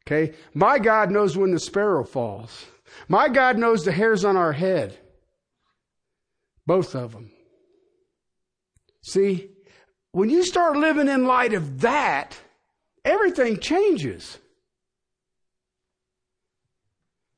Okay? 0.07 0.35
My 0.55 0.79
God 0.79 1.11
knows 1.11 1.37
when 1.37 1.53
the 1.53 1.61
sparrow 1.61 2.05
falls. 2.05 2.67
My 3.09 3.29
God 3.29 3.59
knows 3.59 3.85
the 3.85 3.93
hairs 3.93 4.25
on 4.25 4.37
our 4.37 4.53
head. 4.53 4.99
Both 6.67 6.95
of 6.95 7.13
them. 7.13 7.31
See, 9.03 9.51
when 10.13 10.31
you 10.31 10.45
start 10.45 10.77
living 10.77 11.09
in 11.09 11.27
light 11.27 11.55
of 11.55 11.81
that, 11.81 12.37
everything 13.05 13.59
changes. 13.59 14.39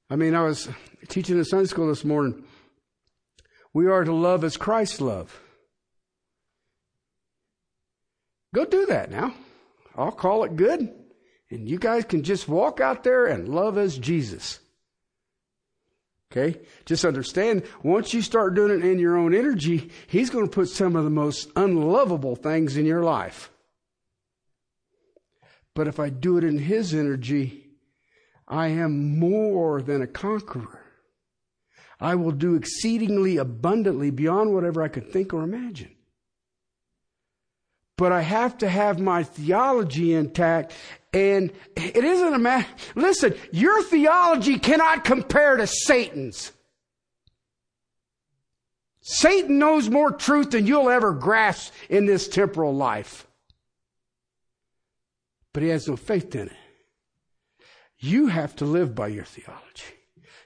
I 0.09 0.17
mean, 0.17 0.35
I 0.35 0.43
was 0.43 0.69
teaching 1.09 1.39
in 1.39 1.45
Sunday 1.45 1.67
school 1.67 1.89
this 1.89 2.05
morning. 2.05 2.45
We 3.73 3.87
are 3.87 4.03
to 4.03 4.13
love 4.13 4.43
as 4.43 4.57
Christ 4.57 5.01
loved. 5.01 5.33
Go 8.53 8.65
do 8.65 8.87
that 8.87 9.11
now. 9.11 9.35
I'll 9.97 10.11
call 10.11 10.43
it 10.45 10.57
good. 10.57 10.93
And 11.51 11.69
you 11.69 11.79
guys 11.79 12.05
can 12.05 12.23
just 12.23 12.49
walk 12.49 12.81
out 12.81 13.05
there 13.05 13.27
and 13.27 13.49
love 13.49 13.79
as 13.79 13.99
Jesus. 13.99 14.59
Okay? 16.31 16.61
Just 16.85 17.05
understand, 17.05 17.65
once 17.83 18.15
you 18.15 18.23
start 18.23 18.55
doing 18.55 18.71
it 18.71 18.85
in 18.85 18.99
your 18.99 19.17
own 19.17 19.35
energy, 19.35 19.91
He's 20.07 20.31
going 20.31 20.47
to 20.47 20.51
put 20.51 20.69
some 20.69 20.95
of 20.95 21.05
the 21.05 21.11
most 21.11 21.51
unlovable 21.57 22.37
things 22.37 22.77
in 22.77 22.87
your 22.87 23.03
life. 23.03 23.51
But 25.75 25.89
if 25.89 25.99
I 25.99 26.09
do 26.09 26.37
it 26.39 26.45
in 26.45 26.59
His 26.59 26.95
energy, 26.95 27.65
I 28.47 28.69
am 28.69 29.19
more 29.19 29.83
than 29.83 30.03
a 30.03 30.07
conqueror. 30.07 30.85
I 32.01 32.15
will 32.15 32.33
do 32.33 32.55
exceedingly 32.55 33.37
abundantly 33.37 34.11
beyond 34.11 34.55
whatever 34.55 34.83
I 34.83 34.89
could 34.89 35.11
think 35.11 35.35
or 35.35 35.43
imagine. 35.43 35.95
But 37.99 38.13
I 38.13 38.23
have 38.23 38.57
to 38.59 38.69
have 38.69 38.99
my 38.99 39.23
theology 39.23 40.15
intact 40.15 40.73
and 41.13 41.53
it 41.77 42.05
isn't 42.05 42.35
a 42.35 42.39
matter, 42.39 42.69
listen, 42.95 43.35
your 43.53 43.83
theology 43.83 44.59
cannot 44.59 45.05
compare 45.05 45.57
to 45.57 45.67
Satan's. 45.67 46.53
Satan 49.01 49.59
knows 49.59 49.89
more 49.89 50.13
truth 50.13 50.51
than 50.51 50.67
you'll 50.67 50.91
ever 50.91 51.13
grasp 51.13 51.73
in 51.89 52.07
this 52.07 52.29
temporal 52.29 52.75
life. 52.75 53.27
But 55.53 55.65
he 55.65 55.71
has 55.71 55.89
no 55.89 55.97
faith 55.97 56.35
in 56.37 56.47
it. 56.47 56.57
You 57.99 58.29
have 58.29 58.55
to 58.57 58.65
live 58.65 58.95
by 58.95 59.09
your 59.09 59.25
theology. 59.25 59.85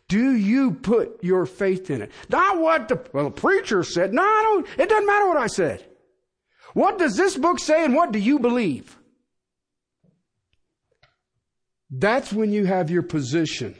Do 0.09 0.35
you 0.35 0.73
put 0.73 1.23
your 1.23 1.47
faith 1.47 1.90
in 1.90 2.02
it? 2.02 2.11
Not 2.28 2.59
what 2.59 2.88
the, 2.88 3.00
well, 3.12 3.25
the 3.25 3.30
preacher 3.30 3.83
said. 3.83 4.12
No, 4.12 4.23
I 4.23 4.42
don't, 4.42 4.80
it 4.80 4.88
doesn't 4.88 5.06
matter 5.06 5.28
what 5.28 5.37
I 5.37 5.47
said. 5.47 5.85
What 6.73 6.99
does 6.99 7.16
this 7.16 7.37
book 7.37 7.59
say 7.59 7.85
and 7.85 7.94
what 7.94 8.12
do 8.12 8.18
you 8.18 8.38
believe? 8.38 8.99
That's 11.97 12.33
when 12.33 12.51
you 12.51 12.67
have 12.67 12.91
your 12.91 13.03
position. 13.03 13.77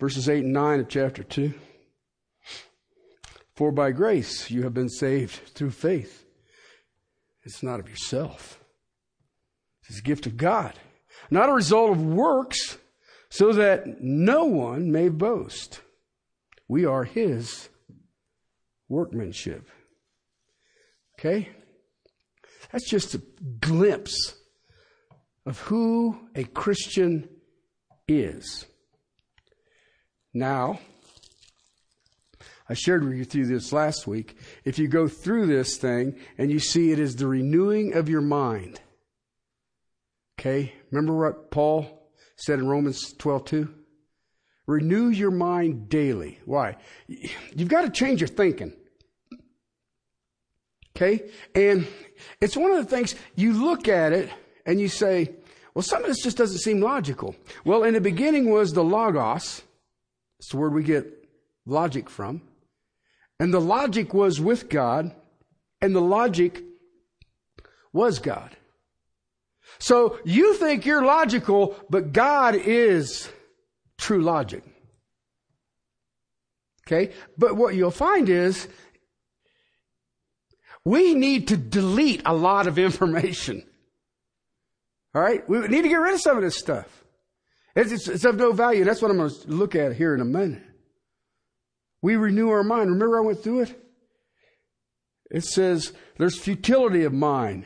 Verses 0.00 0.28
8 0.28 0.44
and 0.44 0.52
9 0.52 0.80
of 0.80 0.88
chapter 0.88 1.22
2. 1.22 1.54
For 3.54 3.70
by 3.70 3.92
grace 3.92 4.50
you 4.50 4.64
have 4.64 4.74
been 4.74 4.88
saved 4.88 5.34
through 5.54 5.70
faith. 5.70 6.24
It's 7.44 7.62
not 7.62 7.78
of 7.78 7.88
yourself. 7.88 8.60
It's 9.88 10.00
a 10.00 10.02
gift 10.02 10.26
of 10.26 10.36
God, 10.36 10.72
not 11.30 11.48
a 11.48 11.52
result 11.52 11.92
of 11.92 12.04
works, 12.04 12.78
so 13.28 13.52
that 13.52 14.00
no 14.00 14.46
one 14.46 14.90
may 14.90 15.10
boast. 15.10 15.80
We 16.66 16.84
are 16.86 17.04
His 17.04 17.68
workmanship. 18.88 19.68
Okay? 21.18 21.50
That's 22.74 22.90
just 22.90 23.14
a 23.14 23.22
glimpse 23.60 24.34
of 25.46 25.60
who 25.60 26.18
a 26.34 26.42
Christian 26.42 27.28
is. 28.08 28.66
Now, 30.32 30.80
I 32.68 32.74
shared 32.74 33.04
with 33.04 33.14
you 33.16 33.24
through 33.24 33.46
this 33.46 33.72
last 33.72 34.08
week. 34.08 34.36
If 34.64 34.80
you 34.80 34.88
go 34.88 35.06
through 35.06 35.46
this 35.46 35.76
thing 35.76 36.18
and 36.36 36.50
you 36.50 36.58
see 36.58 36.90
it 36.90 36.98
is 36.98 37.14
the 37.14 37.28
renewing 37.28 37.94
of 37.94 38.08
your 38.08 38.22
mind, 38.22 38.80
Okay? 40.36 40.74
Remember 40.90 41.16
what 41.16 41.52
Paul 41.52 42.10
said 42.34 42.58
in 42.58 42.66
Romans 42.66 43.12
12 43.12 43.44
2? 43.44 43.74
Renew 44.66 45.10
your 45.10 45.30
mind 45.30 45.88
daily. 45.88 46.40
Why? 46.44 46.76
You've 47.06 47.68
got 47.68 47.82
to 47.82 47.90
change 47.90 48.20
your 48.20 48.26
thinking. 48.26 48.72
Okay? 50.96 51.24
And 51.54 51.86
it's 52.40 52.56
one 52.56 52.70
of 52.70 52.76
the 52.76 52.90
things 52.96 53.14
you 53.34 53.52
look 53.52 53.88
at 53.88 54.12
it 54.12 54.30
and 54.66 54.80
you 54.80 54.88
say, 54.88 55.30
well, 55.74 55.82
some 55.82 56.02
of 56.02 56.08
this 56.08 56.22
just 56.22 56.36
doesn't 56.36 56.58
seem 56.58 56.80
logical. 56.80 57.34
Well, 57.64 57.82
in 57.82 57.94
the 57.94 58.00
beginning 58.00 58.50
was 58.50 58.72
the 58.72 58.84
logos. 58.84 59.62
It's 60.38 60.50
the 60.50 60.56
word 60.56 60.72
we 60.72 60.84
get 60.84 61.28
logic 61.66 62.08
from. 62.08 62.42
And 63.40 63.52
the 63.52 63.60
logic 63.60 64.14
was 64.14 64.40
with 64.40 64.68
God, 64.68 65.12
and 65.80 65.94
the 65.94 66.00
logic 66.00 66.62
was 67.92 68.20
God. 68.20 68.56
So 69.78 70.18
you 70.24 70.54
think 70.54 70.86
you're 70.86 71.04
logical, 71.04 71.74
but 71.90 72.12
God 72.12 72.54
is 72.54 73.28
true 73.98 74.22
logic. 74.22 74.62
Okay? 76.86 77.12
But 77.36 77.56
what 77.56 77.74
you'll 77.74 77.90
find 77.90 78.28
is 78.28 78.68
we 80.84 81.14
need 81.14 81.48
to 81.48 81.56
delete 81.56 82.22
a 82.24 82.34
lot 82.34 82.66
of 82.66 82.78
information. 82.78 83.64
All 85.14 85.22
right? 85.22 85.48
We 85.48 85.60
need 85.68 85.82
to 85.82 85.88
get 85.88 85.94
rid 85.96 86.14
of 86.14 86.20
some 86.20 86.36
of 86.36 86.42
this 86.42 86.58
stuff. 86.58 87.04
It's, 87.74 87.92
it's, 87.92 88.08
it's 88.08 88.24
of 88.24 88.36
no 88.36 88.52
value. 88.52 88.84
That's 88.84 89.02
what 89.02 89.10
I'm 89.10 89.16
going 89.16 89.30
to 89.30 89.48
look 89.48 89.74
at 89.74 89.96
here 89.96 90.14
in 90.14 90.20
a 90.20 90.24
minute. 90.24 90.62
We 92.02 92.16
renew 92.16 92.50
our 92.50 92.62
mind. 92.62 92.90
Remember 92.90 93.18
I 93.18 93.22
went 93.22 93.42
through 93.42 93.62
it? 93.62 93.80
It 95.30 95.44
says 95.44 95.92
there's 96.18 96.38
futility 96.38 97.04
of 97.04 97.12
mind. 97.12 97.64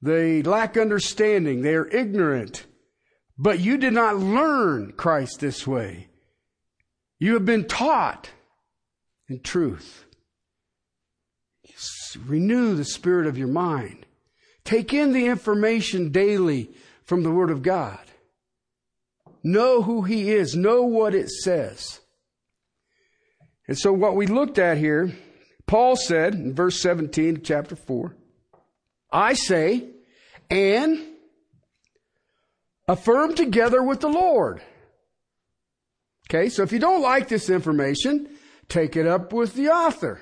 They 0.00 0.42
lack 0.42 0.76
understanding. 0.76 1.62
They 1.62 1.74
are 1.74 1.88
ignorant. 1.88 2.64
But 3.36 3.60
you 3.60 3.76
did 3.76 3.92
not 3.92 4.16
learn 4.16 4.92
Christ 4.92 5.40
this 5.40 5.66
way. 5.66 6.08
You 7.18 7.34
have 7.34 7.44
been 7.44 7.66
taught 7.66 8.30
in 9.28 9.40
truth. 9.40 10.05
Renew 12.16 12.74
the 12.74 12.84
spirit 12.84 13.26
of 13.26 13.38
your 13.38 13.48
mind. 13.48 14.06
Take 14.64 14.92
in 14.92 15.12
the 15.12 15.26
information 15.26 16.10
daily 16.10 16.70
from 17.04 17.22
the 17.22 17.30
Word 17.30 17.50
of 17.50 17.62
God. 17.62 18.00
Know 19.42 19.82
who 19.82 20.02
He 20.02 20.32
is. 20.32 20.56
Know 20.56 20.82
what 20.82 21.14
it 21.14 21.30
says. 21.30 22.00
And 23.68 23.78
so 23.78 23.92
what 23.92 24.16
we 24.16 24.26
looked 24.26 24.58
at 24.58 24.78
here, 24.78 25.12
Paul 25.66 25.96
said 25.96 26.34
in 26.34 26.54
verse 26.54 26.80
17 26.80 27.42
chapter 27.42 27.76
4, 27.76 28.14
I 29.12 29.34
say, 29.34 29.88
and 30.50 31.04
affirm 32.88 33.34
together 33.34 33.82
with 33.82 34.00
the 34.00 34.08
Lord. 34.08 34.62
Okay, 36.28 36.48
so 36.48 36.62
if 36.62 36.72
you 36.72 36.78
don't 36.78 37.02
like 37.02 37.28
this 37.28 37.50
information, 37.50 38.28
take 38.68 38.96
it 38.96 39.06
up 39.06 39.32
with 39.32 39.54
the 39.54 39.68
author. 39.68 40.20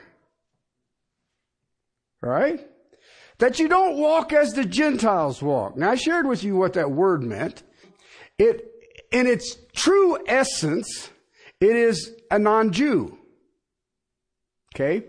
Right? 2.25 2.67
That 3.39 3.59
you 3.59 3.69
don't 3.69 3.99
walk 3.99 4.33
as 4.33 4.53
the 4.53 4.65
Gentiles 4.65 5.43
walk. 5.43 5.77
Now 5.77 5.91
I 5.91 5.95
shared 5.97 6.27
with 6.27 6.43
you 6.43 6.57
what 6.57 6.73
that 6.75 6.91
word 6.91 7.23
meant. 7.23 7.63
It, 8.39 8.71
in 9.13 9.27
its 9.27 9.57
true 9.75 10.19
essence, 10.27 11.11
it 11.61 11.77
is 11.77 12.13
a 12.31 12.39
non-Jew. 12.39 13.19
Okay? 14.75 15.07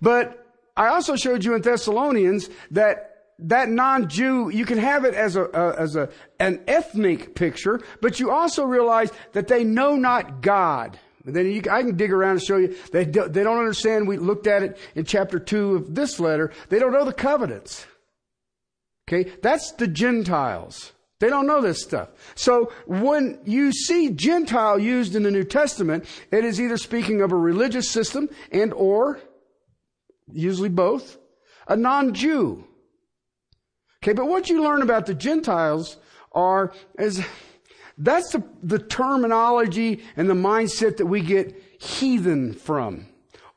But 0.00 0.46
I 0.76 0.88
also 0.88 1.14
showed 1.14 1.44
you 1.44 1.54
in 1.54 1.62
Thessalonians 1.62 2.48
that 2.70 3.10
that 3.42 3.70
non-Jew, 3.70 4.50
you 4.50 4.66
can 4.66 4.78
have 4.78 5.04
it 5.04 5.14
as 5.14 5.34
a, 5.34 5.48
as 5.78 5.96
a, 5.96 6.10
an 6.38 6.62
ethnic 6.66 7.34
picture, 7.34 7.80
but 8.02 8.20
you 8.20 8.30
also 8.30 8.64
realize 8.64 9.10
that 9.32 9.48
they 9.48 9.64
know 9.64 9.96
not 9.96 10.42
God. 10.42 10.98
And 11.26 11.36
then 11.36 11.46
you, 11.50 11.62
I 11.70 11.82
can 11.82 11.96
dig 11.96 12.12
around 12.12 12.32
and 12.32 12.42
show 12.42 12.56
you 12.56 12.74
they, 12.92 13.04
do, 13.04 13.28
they 13.28 13.42
don't 13.42 13.58
understand. 13.58 14.08
We 14.08 14.16
looked 14.16 14.46
at 14.46 14.62
it 14.62 14.78
in 14.94 15.04
chapter 15.04 15.38
two 15.38 15.76
of 15.76 15.94
this 15.94 16.18
letter. 16.18 16.52
They 16.68 16.78
don't 16.78 16.92
know 16.92 17.04
the 17.04 17.12
covenants. 17.12 17.86
Okay. 19.08 19.30
That's 19.42 19.72
the 19.72 19.86
Gentiles. 19.86 20.92
They 21.18 21.28
don't 21.28 21.46
know 21.46 21.60
this 21.60 21.82
stuff. 21.82 22.08
So 22.34 22.72
when 22.86 23.40
you 23.44 23.72
see 23.72 24.10
Gentile 24.10 24.78
used 24.78 25.14
in 25.14 25.22
the 25.22 25.30
New 25.30 25.44
Testament, 25.44 26.06
it 26.32 26.44
is 26.46 26.58
either 26.58 26.78
speaking 26.78 27.20
of 27.20 27.30
a 27.30 27.36
religious 27.36 27.90
system 27.90 28.30
and 28.50 28.72
or, 28.72 29.20
usually 30.32 30.70
both, 30.70 31.18
a 31.68 31.76
non-Jew. 31.76 32.64
Okay, 34.02 34.14
but 34.14 34.28
what 34.28 34.48
you 34.48 34.62
learn 34.62 34.80
about 34.80 35.04
the 35.04 35.12
Gentiles 35.12 35.98
are, 36.32 36.72
is, 36.98 37.22
that's 38.00 38.32
the, 38.32 38.42
the 38.62 38.78
terminology 38.78 40.02
and 40.16 40.28
the 40.28 40.34
mindset 40.34 40.96
that 40.96 41.06
we 41.06 41.20
get 41.20 41.54
heathen 41.78 42.54
from 42.54 43.06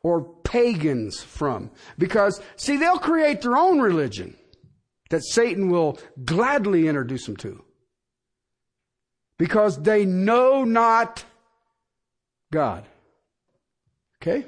or 0.02 0.22
pagans 0.44 1.22
from. 1.24 1.72
Because, 1.98 2.42
see, 2.58 2.78
they'll 2.78 3.00
create 3.00 3.42
their 3.42 3.56
own 3.56 3.80
religion 3.80 4.36
that 5.10 5.24
Satan 5.24 5.70
will 5.70 5.98
gladly 6.26 6.88
introduce 6.88 7.26
them 7.26 7.38
to. 7.38 7.64
Because 9.38 9.82
they 9.82 10.06
know 10.06 10.64
not 10.66 11.24
God. 12.52 12.86
Okay? 14.22 14.46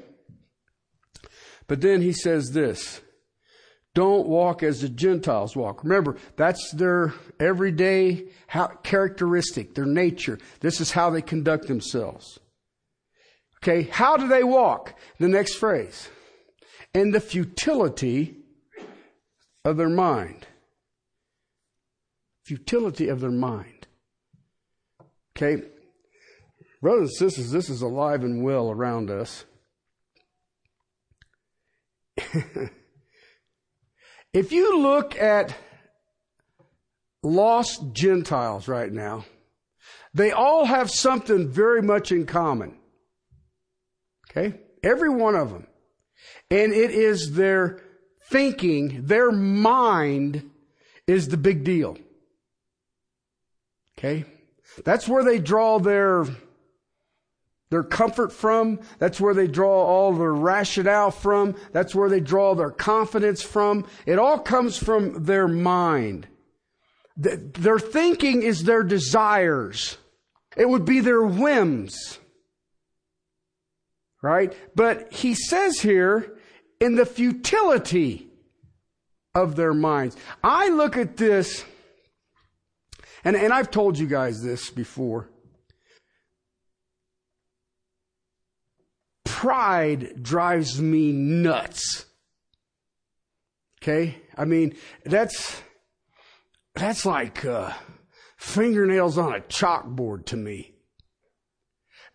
But 1.68 1.80
then 1.80 2.02
he 2.02 2.12
says 2.12 2.50
this 2.50 3.00
don't 3.96 4.28
walk 4.28 4.62
as 4.62 4.82
the 4.82 4.90
Gentiles 4.90 5.56
walk. 5.56 5.82
Remember, 5.82 6.18
that's 6.36 6.70
their 6.72 7.14
everyday 7.40 8.26
characteristic, 8.82 9.74
their 9.74 9.86
nature. 9.86 10.38
This 10.60 10.82
is 10.82 10.90
how 10.90 11.08
they 11.08 11.22
conduct 11.22 11.66
themselves. 11.66 12.38
Okay, 13.56 13.84
how 13.84 14.18
do 14.18 14.28
they 14.28 14.44
walk? 14.44 14.98
The 15.18 15.28
next 15.28 15.54
phrase. 15.54 16.10
And 16.92 17.14
the 17.14 17.20
futility 17.20 18.36
of 19.64 19.78
their 19.78 19.88
mind. 19.88 20.46
Futility 22.44 23.08
of 23.08 23.20
their 23.20 23.30
mind. 23.30 23.86
Okay, 25.34 25.62
brothers 26.82 27.18
and 27.18 27.30
sisters, 27.30 27.50
this 27.50 27.70
is 27.70 27.80
alive 27.80 28.24
and 28.24 28.44
well 28.44 28.70
around 28.70 29.10
us. 29.10 29.46
If 34.36 34.52
you 34.52 34.78
look 34.82 35.18
at 35.18 35.56
lost 37.22 37.94
Gentiles 37.94 38.68
right 38.68 38.92
now, 38.92 39.24
they 40.12 40.30
all 40.30 40.66
have 40.66 40.90
something 40.90 41.48
very 41.48 41.80
much 41.80 42.12
in 42.12 42.26
common. 42.26 42.76
Okay? 44.28 44.60
Every 44.82 45.08
one 45.08 45.36
of 45.36 45.52
them. 45.52 45.66
And 46.50 46.74
it 46.74 46.90
is 46.90 47.32
their 47.32 47.80
thinking, 48.28 49.06
their 49.06 49.32
mind 49.32 50.50
is 51.06 51.28
the 51.28 51.38
big 51.38 51.64
deal. 51.64 51.96
Okay? 53.98 54.26
That's 54.84 55.08
where 55.08 55.24
they 55.24 55.38
draw 55.38 55.78
their 55.78 56.26
their 57.70 57.82
comfort 57.82 58.32
from. 58.32 58.80
That's 58.98 59.20
where 59.20 59.34
they 59.34 59.46
draw 59.46 59.84
all 59.84 60.12
their 60.12 60.32
rationale 60.32 61.10
from. 61.10 61.56
That's 61.72 61.94
where 61.94 62.08
they 62.08 62.20
draw 62.20 62.54
their 62.54 62.70
confidence 62.70 63.42
from. 63.42 63.86
It 64.06 64.18
all 64.18 64.38
comes 64.38 64.78
from 64.78 65.24
their 65.24 65.48
mind. 65.48 66.28
Their 67.16 67.78
thinking 67.78 68.42
is 68.42 68.64
their 68.64 68.82
desires. 68.82 69.98
It 70.56 70.68
would 70.68 70.84
be 70.84 71.00
their 71.00 71.22
whims. 71.22 72.18
Right? 74.22 74.56
But 74.74 75.12
he 75.12 75.34
says 75.34 75.80
here, 75.80 76.36
in 76.80 76.96
the 76.96 77.06
futility 77.06 78.28
of 79.34 79.56
their 79.56 79.74
minds. 79.74 80.16
I 80.42 80.70
look 80.70 80.96
at 80.96 81.16
this, 81.16 81.64
and, 83.24 83.36
and 83.36 83.52
I've 83.52 83.70
told 83.70 83.98
you 83.98 84.06
guys 84.06 84.42
this 84.42 84.70
before. 84.70 85.28
Pride 89.46 90.20
drives 90.24 90.82
me 90.82 91.12
nuts. 91.12 92.04
Okay? 93.80 94.20
I 94.36 94.44
mean, 94.44 94.74
that's, 95.04 95.62
that's 96.74 97.06
like, 97.06 97.44
uh, 97.44 97.72
fingernails 98.36 99.16
on 99.16 99.36
a 99.36 99.38
chalkboard 99.42 100.26
to 100.26 100.36
me. 100.36 100.74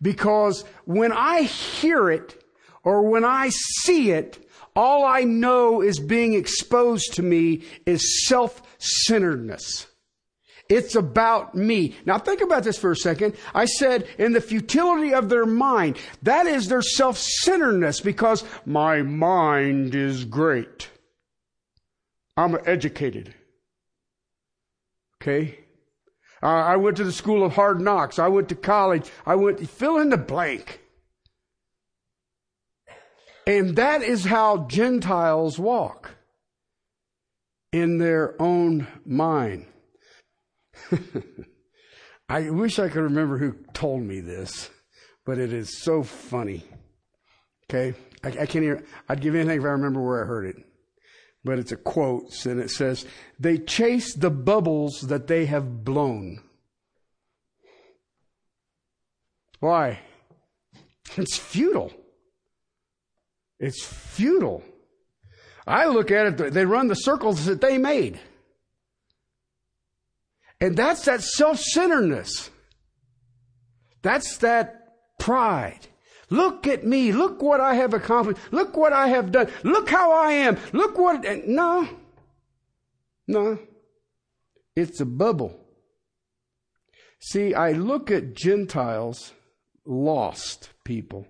Because 0.02 0.62
when 0.84 1.10
I 1.10 1.44
hear 1.44 2.10
it 2.10 2.38
or 2.84 3.08
when 3.08 3.24
I 3.24 3.48
see 3.48 4.10
it, 4.10 4.50
all 4.76 5.02
I 5.02 5.22
know 5.22 5.80
is 5.80 6.00
being 6.00 6.34
exposed 6.34 7.14
to 7.14 7.22
me 7.22 7.64
is 7.86 8.26
self-centeredness. 8.28 9.86
It's 10.68 10.94
about 10.94 11.54
me. 11.54 11.96
Now 12.06 12.18
think 12.18 12.40
about 12.40 12.64
this 12.64 12.78
for 12.78 12.92
a 12.92 12.96
second. 12.96 13.36
I 13.54 13.66
said 13.66 14.08
in 14.18 14.32
the 14.32 14.40
futility 14.40 15.12
of 15.12 15.28
their 15.28 15.46
mind. 15.46 15.98
That 16.22 16.46
is 16.46 16.68
their 16.68 16.82
self-centeredness 16.82 18.00
because 18.00 18.44
my 18.64 19.02
mind 19.02 19.94
is 19.94 20.24
great. 20.24 20.88
I'm 22.36 22.56
educated. 22.64 23.34
Okay? 25.20 25.58
Uh, 26.42 26.46
I 26.46 26.76
went 26.76 26.96
to 26.96 27.04
the 27.04 27.12
school 27.12 27.44
of 27.44 27.52
hard 27.52 27.80
knocks. 27.80 28.18
I 28.18 28.28
went 28.28 28.48
to 28.48 28.54
college. 28.54 29.10
I 29.26 29.36
went, 29.36 29.68
fill 29.68 29.98
in 29.98 30.08
the 30.08 30.16
blank. 30.16 30.80
And 33.46 33.76
that 33.76 34.02
is 34.02 34.24
how 34.24 34.66
Gentiles 34.68 35.58
walk 35.58 36.16
in 37.72 37.98
their 37.98 38.40
own 38.40 38.86
mind. 39.04 39.66
I 42.28 42.50
wish 42.50 42.78
I 42.78 42.88
could 42.88 43.02
remember 43.02 43.38
who 43.38 43.54
told 43.72 44.02
me 44.02 44.20
this, 44.20 44.70
but 45.24 45.38
it 45.38 45.52
is 45.52 45.82
so 45.82 46.02
funny. 46.02 46.64
Okay? 47.68 47.96
I, 48.24 48.28
I 48.28 48.46
can't 48.46 48.64
even, 48.64 48.84
I'd 49.08 49.20
give 49.20 49.34
anything 49.34 49.58
if 49.58 49.64
I 49.64 49.68
remember 49.68 50.02
where 50.02 50.22
I 50.22 50.26
heard 50.26 50.46
it. 50.46 50.56
But 51.44 51.58
it's 51.58 51.72
a 51.72 51.76
quote, 51.76 52.46
and 52.46 52.60
it 52.60 52.70
says, 52.70 53.04
They 53.38 53.58
chase 53.58 54.14
the 54.14 54.30
bubbles 54.30 55.00
that 55.08 55.26
they 55.26 55.46
have 55.46 55.84
blown. 55.84 56.40
Why? 59.58 60.00
It's 61.16 61.36
futile. 61.36 61.92
It's 63.58 63.84
futile. 63.84 64.62
I 65.66 65.86
look 65.86 66.10
at 66.10 66.40
it, 66.40 66.52
they 66.52 66.64
run 66.64 66.88
the 66.88 66.94
circles 66.94 67.44
that 67.46 67.60
they 67.60 67.78
made. 67.78 68.20
And 70.62 70.76
that's 70.76 71.06
that 71.06 71.22
self 71.22 71.58
centeredness. 71.58 72.48
That's 74.02 74.36
that 74.38 74.94
pride. 75.18 75.88
Look 76.30 76.68
at 76.68 76.86
me. 76.86 77.10
Look 77.10 77.42
what 77.42 77.60
I 77.60 77.74
have 77.74 77.92
accomplished. 77.92 78.40
Look 78.52 78.76
what 78.76 78.92
I 78.92 79.08
have 79.08 79.32
done. 79.32 79.50
Look 79.64 79.90
how 79.90 80.12
I 80.12 80.30
am. 80.30 80.56
Look 80.72 80.96
what. 80.96 81.24
No. 81.48 81.88
No. 83.26 83.58
It's 84.76 85.00
a 85.00 85.04
bubble. 85.04 85.58
See, 87.18 87.54
I 87.54 87.72
look 87.72 88.12
at 88.12 88.34
Gentiles, 88.34 89.32
lost 89.84 90.70
people, 90.84 91.26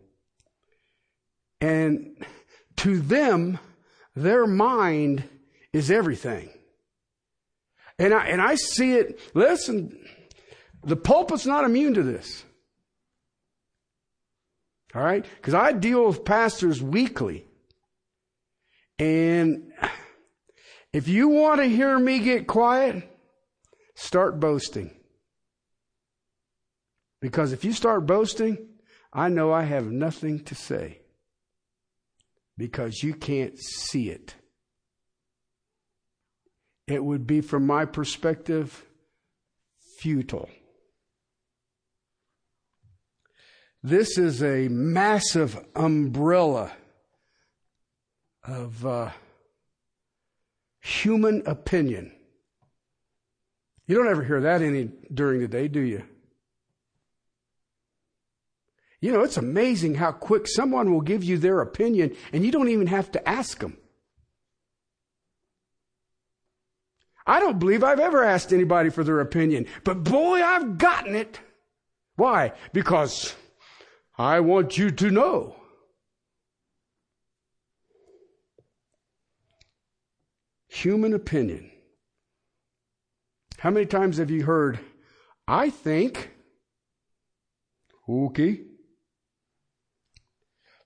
and 1.59 2.23
to 2.77 2.99
them, 2.99 3.59
their 4.15 4.47
mind 4.47 5.25
is 5.73 5.91
everything. 5.91 6.51
And 8.03 8.13
I, 8.13 8.27
and 8.27 8.43
I 8.43 8.57
see 8.57 8.95
it, 8.97 9.21
listen, 9.33 9.97
the 10.83 10.97
pulpit's 10.97 11.47
not 11.47 11.65
immune 11.65 11.95
to 11.95 12.03
this. 12.03 12.45
All 14.93 15.05
right? 15.05 15.25
Because 15.37 15.55
I 15.55 15.71
deal 15.71 16.09
with 16.09 16.25
pastors 16.25 16.83
weekly. 16.83 17.47
And 18.99 19.73
if 20.93 21.07
you 21.07 21.29
want 21.29 21.61
to 21.61 21.67
hear 21.67 21.97
me 21.97 22.19
get 22.19 22.49
quiet, 22.49 23.09
start 23.95 24.41
boasting. 24.41 24.91
Because 27.21 27.53
if 27.53 27.65
you 27.65 27.73
start 27.73 28.05
boasting, 28.05 28.67
I 29.13 29.29
know 29.29 29.53
I 29.53 29.63
have 29.63 29.87
nothing 29.87 30.41
to 30.47 30.57
say 30.57 31.03
because 32.59 33.05
you 33.05 33.15
can't 33.15 33.57
see 33.57 34.11
it. 34.11 34.35
It 36.93 37.03
would 37.03 37.27
be, 37.27 37.41
from 37.41 37.67
my 37.67 37.87
perspective, 37.87 38.85
futile. 39.97 40.51
This 43.83 44.19
is 44.19 44.43
a 44.43 44.69
massive 44.69 45.59
umbrella 45.75 46.71
of 48.45 48.85
uh, 48.85 49.09
human 50.83 51.43
opinion. 51.47 52.13
You 53.87 53.97
don't 53.97 54.09
ever 54.09 54.23
hear 54.23 54.43
that 54.43 54.61
any 54.61 54.91
during 55.15 55.41
the 55.41 55.49
day, 55.49 55.69
do 55.69 55.81
you? 55.81 56.05
You 59.01 59.13
know, 59.13 59.23
it's 59.23 59.39
amazing 59.39 59.95
how 59.95 60.13
quick 60.13 60.47
someone 60.47 60.93
will 60.93 61.01
give 61.01 61.25
you 61.25 61.39
their 61.39 61.63
opinion 61.63 62.15
and 62.35 62.45
you 62.45 62.53
don't 62.53 62.69
even 62.69 62.89
have 62.89 63.11
to 63.13 63.27
ask 63.27 63.61
them. 63.61 63.79
I 67.27 67.41
don't 67.41 67.59
believe 67.59 67.85
I've 67.85 68.01
ever 68.01 68.25
asked 68.25 68.53
anybody 68.53 68.91
for 68.91 69.05
their 69.05 69.21
opinion, 69.21 69.67
but 69.85 70.03
boy, 70.05 70.43
I've 70.43 70.79
gotten 70.79 71.15
it. 71.15 71.41
Why? 72.17 72.53
Because 72.73 73.35
I 74.19 74.41
want 74.41 74.77
you 74.77 74.91
to 74.91 75.11
know. 75.11 75.57
Human 80.69 81.13
opinion. 81.13 81.71
How 83.59 83.71
many 83.71 83.87
times 83.87 84.19
have 84.19 84.31
you 84.31 84.45
heard, 84.45 84.81
I 85.47 85.71
think, 85.71 86.33
okay? 88.09 88.63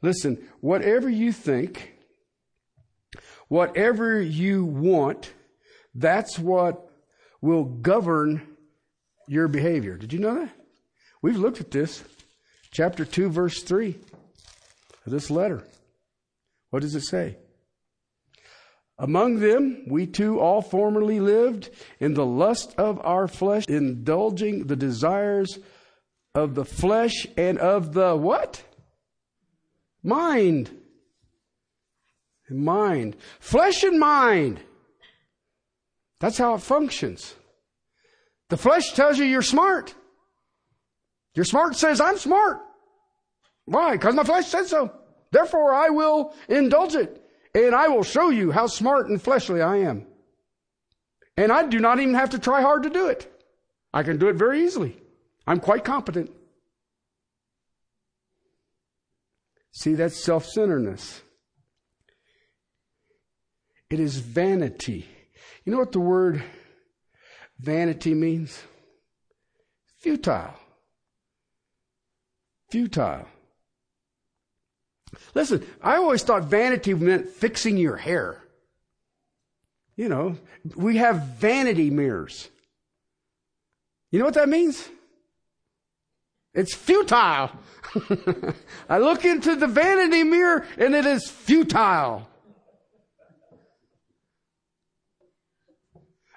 Listen, 0.03 0.47
whatever 0.61 1.09
you 1.09 1.33
think, 1.33 1.95
whatever 3.49 4.21
you 4.21 4.65
want, 4.65 5.33
that's 5.99 6.39
what 6.39 6.91
will 7.41 7.65
govern 7.65 8.57
your 9.29 9.49
behavior. 9.49 9.97
Did 9.97 10.13
you 10.13 10.19
know 10.19 10.35
that? 10.35 10.51
We've 11.23 11.37
looked 11.37 11.61
at 11.61 11.71
this. 11.71 12.05
Chapter 12.71 13.05
2, 13.05 13.31
verse 13.31 13.63
3 13.63 13.97
of 15.07 15.13
this 15.13 15.31
letter. 15.31 15.67
What 16.71 16.83
does 16.83 16.95
it 16.95 17.05
say? 17.05 17.39
Among 18.99 19.41
them, 19.41 19.85
we 19.89 20.07
too 20.07 20.41
all 20.41 20.63
formerly 20.63 21.21
lived 21.21 21.71
in 22.01 22.15
the 22.15 22.27
lust 22.27 22.75
of 22.79 23.01
our 23.05 23.29
flesh, 23.29 23.67
indulging 23.67 24.67
the 24.67 24.77
desires 24.77 25.59
of 26.35 26.55
the 26.55 26.65
flesh 26.65 27.27
and 27.37 27.59
of 27.59 27.93
the 27.93 28.17
what? 28.17 28.63
Mind. 30.03 30.71
Mind. 32.49 33.17
Flesh 33.41 33.83
and 33.83 33.99
mind. 33.99 34.61
That's 36.21 36.39
how 36.39 36.55
it 36.55 36.63
functions. 36.63 37.35
The 38.49 38.57
flesh 38.57 38.93
tells 38.93 39.19
you 39.19 39.25
you're 39.25 39.43
smart. 39.43 39.95
Your 41.35 41.45
smart 41.45 41.77
says, 41.77 42.01
I'm 42.01 42.17
smart. 42.17 42.59
Why? 43.67 43.93
Because 43.93 44.15
my 44.15 44.25
flesh 44.25 44.47
said 44.47 44.67
so. 44.67 44.93
Therefore, 45.31 45.75
I 45.75 45.91
will 45.91 46.35
indulge 46.49 46.95
it. 46.95 47.23
And 47.55 47.75
I 47.75 47.89
will 47.89 48.05
show 48.05 48.31
you 48.31 48.53
how 48.53 48.67
smart 48.67 49.09
and 49.09 49.21
fleshly 49.21 49.61
I 49.61 49.77
am. 49.79 50.07
And 51.37 51.53
I 51.53 51.67
do 51.67 51.79
not 51.79 52.01
even 52.01 52.15
have 52.15 52.31
to 52.31 52.39
try 52.39 52.63
hard 52.63 52.85
to 52.85 52.91
do 52.91 53.09
it. 53.09 53.31
I 53.93 54.03
can 54.03 54.19
do 54.19 54.29
it 54.29 54.37
very 54.37 54.65
easily. 54.65 54.97
I'm 55.47 55.61
quite 55.61 55.85
competent. 55.85 56.31
See, 59.73 59.95
that's 59.95 60.17
self 60.17 60.47
centeredness. 60.47 61.21
It 63.91 64.01
is 64.01 64.17
vanity. 64.17 65.07
You 65.65 65.73
know 65.73 65.79
what 65.79 65.93
the 65.93 66.01
word 66.01 66.43
vanity 67.59 68.15
means? 68.15 68.63
Futile. 69.99 70.55
Futile. 72.71 73.27
Listen, 75.35 75.67
I 75.83 75.97
always 75.97 76.23
thought 76.23 76.45
vanity 76.45 76.95
meant 76.95 77.29
fixing 77.29 77.77
your 77.77 77.97
hair. 77.97 78.43
You 79.97 80.09
know, 80.09 80.37
we 80.75 80.99
have 80.99 81.23
vanity 81.39 81.91
mirrors. 81.91 82.49
You 84.11 84.19
know 84.19 84.25
what 84.27 84.35
that 84.35 84.49
means? 84.49 84.89
It's 86.55 86.75
futile. 86.75 87.51
I 88.89 88.99
look 88.99 89.25
into 89.25 89.57
the 89.57 89.67
vanity 89.67 90.23
mirror 90.23 90.67
and 90.79 90.95
it 90.95 91.07
is 91.07 91.29
futile. 91.31 92.29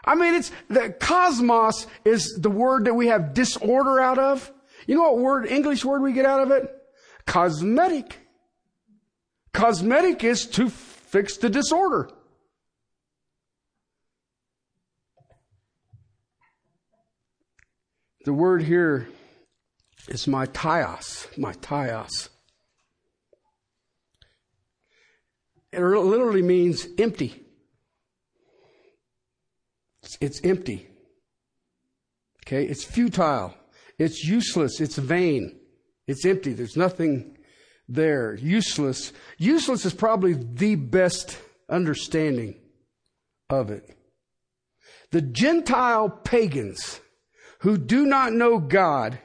I 0.06 0.16
mean, 0.16 0.36
it's 0.36 0.52
the 0.70 0.90
cosmos 1.00 1.88
is 2.06 2.38
the 2.40 2.50
word 2.50 2.86
that 2.86 2.94
we 2.94 3.08
have 3.08 3.34
disorder 3.34 4.00
out 4.00 4.18
of. 4.18 4.52
You 4.88 4.96
know 4.96 5.04
what 5.04 5.20
word, 5.20 5.48
English 5.48 5.84
word 5.84 6.02
we 6.02 6.14
get 6.14 6.26
out 6.26 6.42
of 6.42 6.52
it? 6.52 6.70
Cosmetic. 7.26 8.18
Cosmetic 9.54 10.24
is 10.24 10.46
to 10.48 10.70
fix 10.70 11.38
the 11.38 11.50
disorder. 11.50 12.10
The 18.26 18.34
word 18.34 18.64
here 18.64 19.10
is 20.08 20.26
mataios, 20.26 21.38
my 21.38 21.54
tios. 21.54 22.30
It 25.72 25.82
literally 25.82 26.42
means 26.42 26.88
empty. 26.98 27.46
It's, 30.10 30.18
it's 30.22 30.42
empty. 30.44 30.88
Okay? 32.48 32.66
It's 32.66 32.84
futile. 32.84 33.54
It's 34.00 34.24
useless. 34.24 34.82
It's 34.82 34.98
vain. 34.98 35.60
It's 36.08 36.26
empty. 36.26 36.54
There's 36.54 36.76
nothing 36.76 37.38
there. 37.88 38.34
Useless. 38.34 39.14
Useless 39.38 39.86
is 39.86 39.94
probably 39.94 40.34
the 40.34 40.76
best 40.76 41.38
understanding 41.70 42.56
of 43.52 43.70
it. 43.70 43.88
The 45.12 45.22
Gentile 45.22 46.10
pagans 46.10 47.02
who 47.60 47.78
do 47.78 48.08
not 48.08 48.34
know 48.34 48.58
God, 48.58 49.20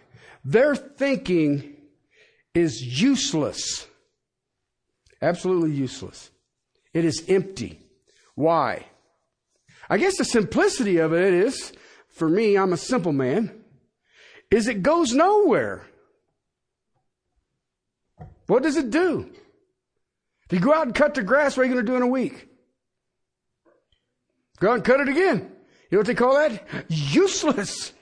their 0.44 0.76
thinking 0.76 1.76
is 2.52 2.82
useless. 2.82 3.86
Absolutely 5.22 5.72
useless. 5.72 6.30
It 6.92 7.06
is 7.06 7.24
empty. 7.26 7.80
Why? 8.34 8.84
I 9.88 9.98
guess 9.98 10.16
the 10.16 10.24
simplicity 10.24 10.98
of 10.98 11.12
it 11.12 11.34
is, 11.34 11.72
for 12.08 12.28
me, 12.28 12.56
I'm 12.56 12.72
a 12.72 12.78
simple 12.78 13.12
man, 13.12 13.64
is 14.50 14.68
it 14.68 14.82
goes 14.82 15.12
nowhere. 15.12 15.86
What 18.46 18.62
does 18.62 18.76
it 18.76 18.90
do? 18.90 19.30
If 20.46 20.52
you 20.52 20.60
go 20.60 20.74
out 20.74 20.86
and 20.86 20.94
cut 20.94 21.14
the 21.14 21.22
grass, 21.22 21.56
what 21.56 21.62
are 21.62 21.66
you 21.66 21.72
going 21.72 21.84
to 21.84 21.92
do 21.92 21.96
in 21.96 22.02
a 22.02 22.06
week? 22.06 22.48
Go 24.60 24.70
out 24.70 24.74
and 24.74 24.84
cut 24.84 25.00
it 25.00 25.08
again. 25.08 25.50
You 25.90 25.96
know 25.96 25.98
what 25.98 26.06
they 26.06 26.14
call 26.14 26.34
that? 26.34 26.62
Useless. 26.88 27.92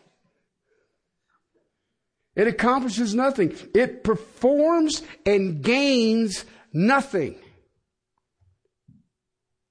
It 2.35 2.47
accomplishes 2.47 3.15
nothing. 3.15 3.57
It 3.75 4.05
performs 4.05 5.03
and 5.27 5.63
gains 5.63 6.45
nothing. 6.73 7.37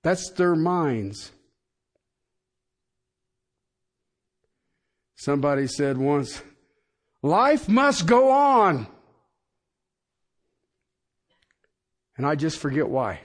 That's 0.03 0.29
their 0.31 0.55
minds. 0.55 1.31
Somebody 5.21 5.67
said 5.67 5.99
once, 5.99 6.41
life 7.21 7.69
must 7.69 8.07
go 8.07 8.31
on. 8.31 8.87
And 12.17 12.25
I 12.25 12.33
just 12.33 12.57
forget 12.57 12.89
why. 12.89 13.19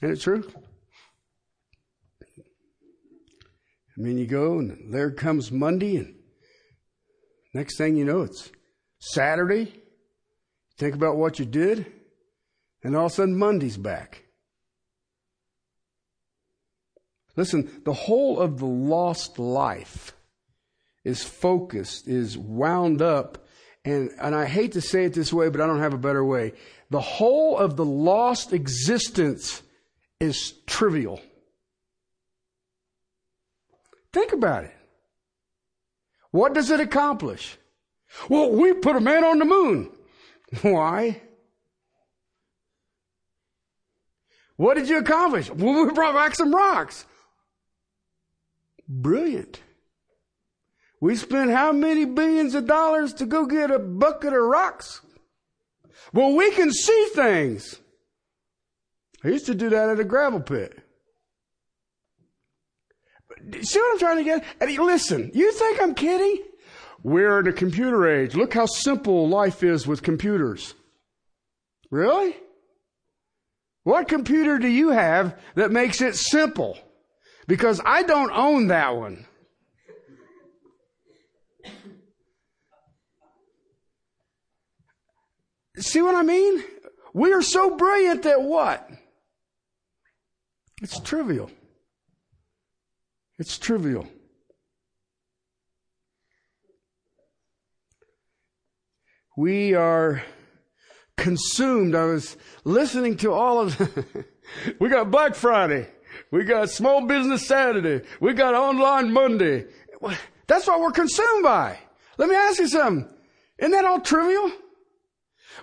And 0.00 0.12
it 0.12 0.20
true. 0.20 0.48
I 2.38 4.00
mean, 4.00 4.18
you 4.18 4.26
go 4.28 4.60
and 4.60 4.94
there 4.94 5.10
comes 5.10 5.50
Monday, 5.50 5.96
and 5.96 6.14
next 7.52 7.76
thing 7.76 7.96
you 7.96 8.04
know, 8.04 8.22
it's 8.22 8.52
Saturday. 9.00 9.82
Think 10.78 10.94
about 10.94 11.16
what 11.16 11.40
you 11.40 11.44
did, 11.44 11.86
and 12.84 12.94
all 12.94 13.06
of 13.06 13.12
a 13.12 13.14
sudden 13.16 13.36
Monday's 13.36 13.76
back. 13.76 14.27
Listen, 17.38 17.70
the 17.84 17.92
whole 17.92 18.40
of 18.40 18.58
the 18.58 18.66
lost 18.66 19.38
life 19.38 20.12
is 21.04 21.22
focused, 21.22 22.08
is 22.08 22.36
wound 22.36 23.00
up, 23.00 23.46
and, 23.84 24.10
and 24.20 24.34
I 24.34 24.44
hate 24.44 24.72
to 24.72 24.80
say 24.80 25.04
it 25.04 25.14
this 25.14 25.32
way, 25.32 25.48
but 25.48 25.60
I 25.60 25.68
don't 25.68 25.78
have 25.78 25.94
a 25.94 25.98
better 25.98 26.24
way. 26.24 26.54
The 26.90 27.00
whole 27.00 27.56
of 27.56 27.76
the 27.76 27.84
lost 27.84 28.52
existence 28.52 29.62
is 30.18 30.54
trivial. 30.66 31.20
Think 34.12 34.32
about 34.32 34.64
it. 34.64 34.74
What 36.32 36.54
does 36.54 36.72
it 36.72 36.80
accomplish? 36.80 37.56
Well, 38.28 38.50
we 38.50 38.72
put 38.72 38.96
a 38.96 39.00
man 39.00 39.22
on 39.22 39.38
the 39.38 39.44
moon. 39.44 39.92
Why? 40.62 41.22
What 44.56 44.74
did 44.74 44.88
you 44.88 44.98
accomplish? 44.98 45.48
Well, 45.50 45.86
we 45.86 45.92
brought 45.92 46.16
back 46.16 46.34
some 46.34 46.52
rocks. 46.52 47.04
Brilliant. 48.88 49.60
We 51.00 51.14
spent 51.14 51.50
how 51.50 51.72
many 51.72 52.04
billions 52.04 52.54
of 52.54 52.66
dollars 52.66 53.12
to 53.14 53.26
go 53.26 53.46
get 53.46 53.70
a 53.70 53.78
bucket 53.78 54.32
of 54.32 54.42
rocks? 54.42 55.00
Well, 56.12 56.34
we 56.34 56.50
can 56.52 56.72
see 56.72 57.08
things. 57.14 57.78
I 59.22 59.28
used 59.28 59.46
to 59.46 59.54
do 59.54 59.68
that 59.70 59.90
at 59.90 60.00
a 60.00 60.04
gravel 60.04 60.40
pit. 60.40 60.78
See 63.62 63.78
what 63.78 63.92
I'm 63.92 63.98
trying 63.98 64.16
to 64.18 64.24
get? 64.24 64.44
And 64.60 64.70
listen, 64.78 65.30
you 65.34 65.52
think 65.52 65.80
I'm 65.80 65.94
kidding? 65.94 66.44
We're 67.02 67.40
in 67.40 67.46
a 67.46 67.52
computer 67.52 68.08
age. 68.08 68.34
Look 68.34 68.54
how 68.54 68.66
simple 68.66 69.28
life 69.28 69.62
is 69.62 69.86
with 69.86 70.02
computers. 70.02 70.74
Really? 71.90 72.36
What 73.84 74.08
computer 74.08 74.58
do 74.58 74.68
you 74.68 74.90
have 74.90 75.38
that 75.54 75.70
makes 75.70 76.00
it 76.00 76.16
simple? 76.16 76.78
Because 77.48 77.80
I 77.84 78.02
don't 78.02 78.30
own 78.30 78.68
that 78.68 78.94
one. 78.94 79.24
See 85.78 86.02
what 86.02 86.14
I 86.14 86.22
mean? 86.22 86.62
We 87.14 87.32
are 87.32 87.40
so 87.40 87.74
brilliant 87.74 88.24
that 88.24 88.42
what? 88.42 88.88
It's 90.82 91.00
trivial. 91.00 91.50
It's 93.38 93.58
trivial. 93.58 94.06
We 99.38 99.74
are 99.74 100.22
consumed. 101.16 101.94
I 101.94 102.04
was 102.04 102.36
listening 102.64 103.16
to 103.18 103.32
all 103.32 103.60
of, 103.60 103.80
we 104.80 104.90
got 104.90 105.10
Black 105.10 105.34
Friday. 105.34 105.88
We 106.30 106.44
got 106.44 106.70
Small 106.70 107.06
Business 107.06 107.46
Saturday. 107.46 108.06
We 108.20 108.32
got 108.32 108.54
Online 108.54 109.12
Monday. 109.12 109.66
That's 110.46 110.66
what 110.66 110.80
we're 110.80 110.92
consumed 110.92 111.42
by. 111.42 111.78
Let 112.16 112.28
me 112.28 112.36
ask 112.36 112.58
you 112.58 112.68
something. 112.68 113.08
Isn't 113.58 113.72
that 113.72 113.84
all 113.84 114.00
trivial? 114.00 114.52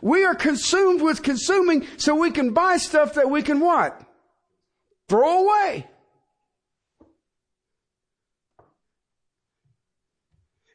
We 0.02 0.26
are 0.26 0.36
consumed 0.36 1.02
with 1.02 1.24
consuming 1.24 1.88
so 1.98 2.16
we 2.16 2.32
can 2.32 2.54
buy 2.54 2.78
stuff 2.78 3.14
that 3.14 3.30
we 3.30 3.42
can 3.42 3.60
what? 3.60 4.02
Throw 5.08 5.46
away. 5.46 5.88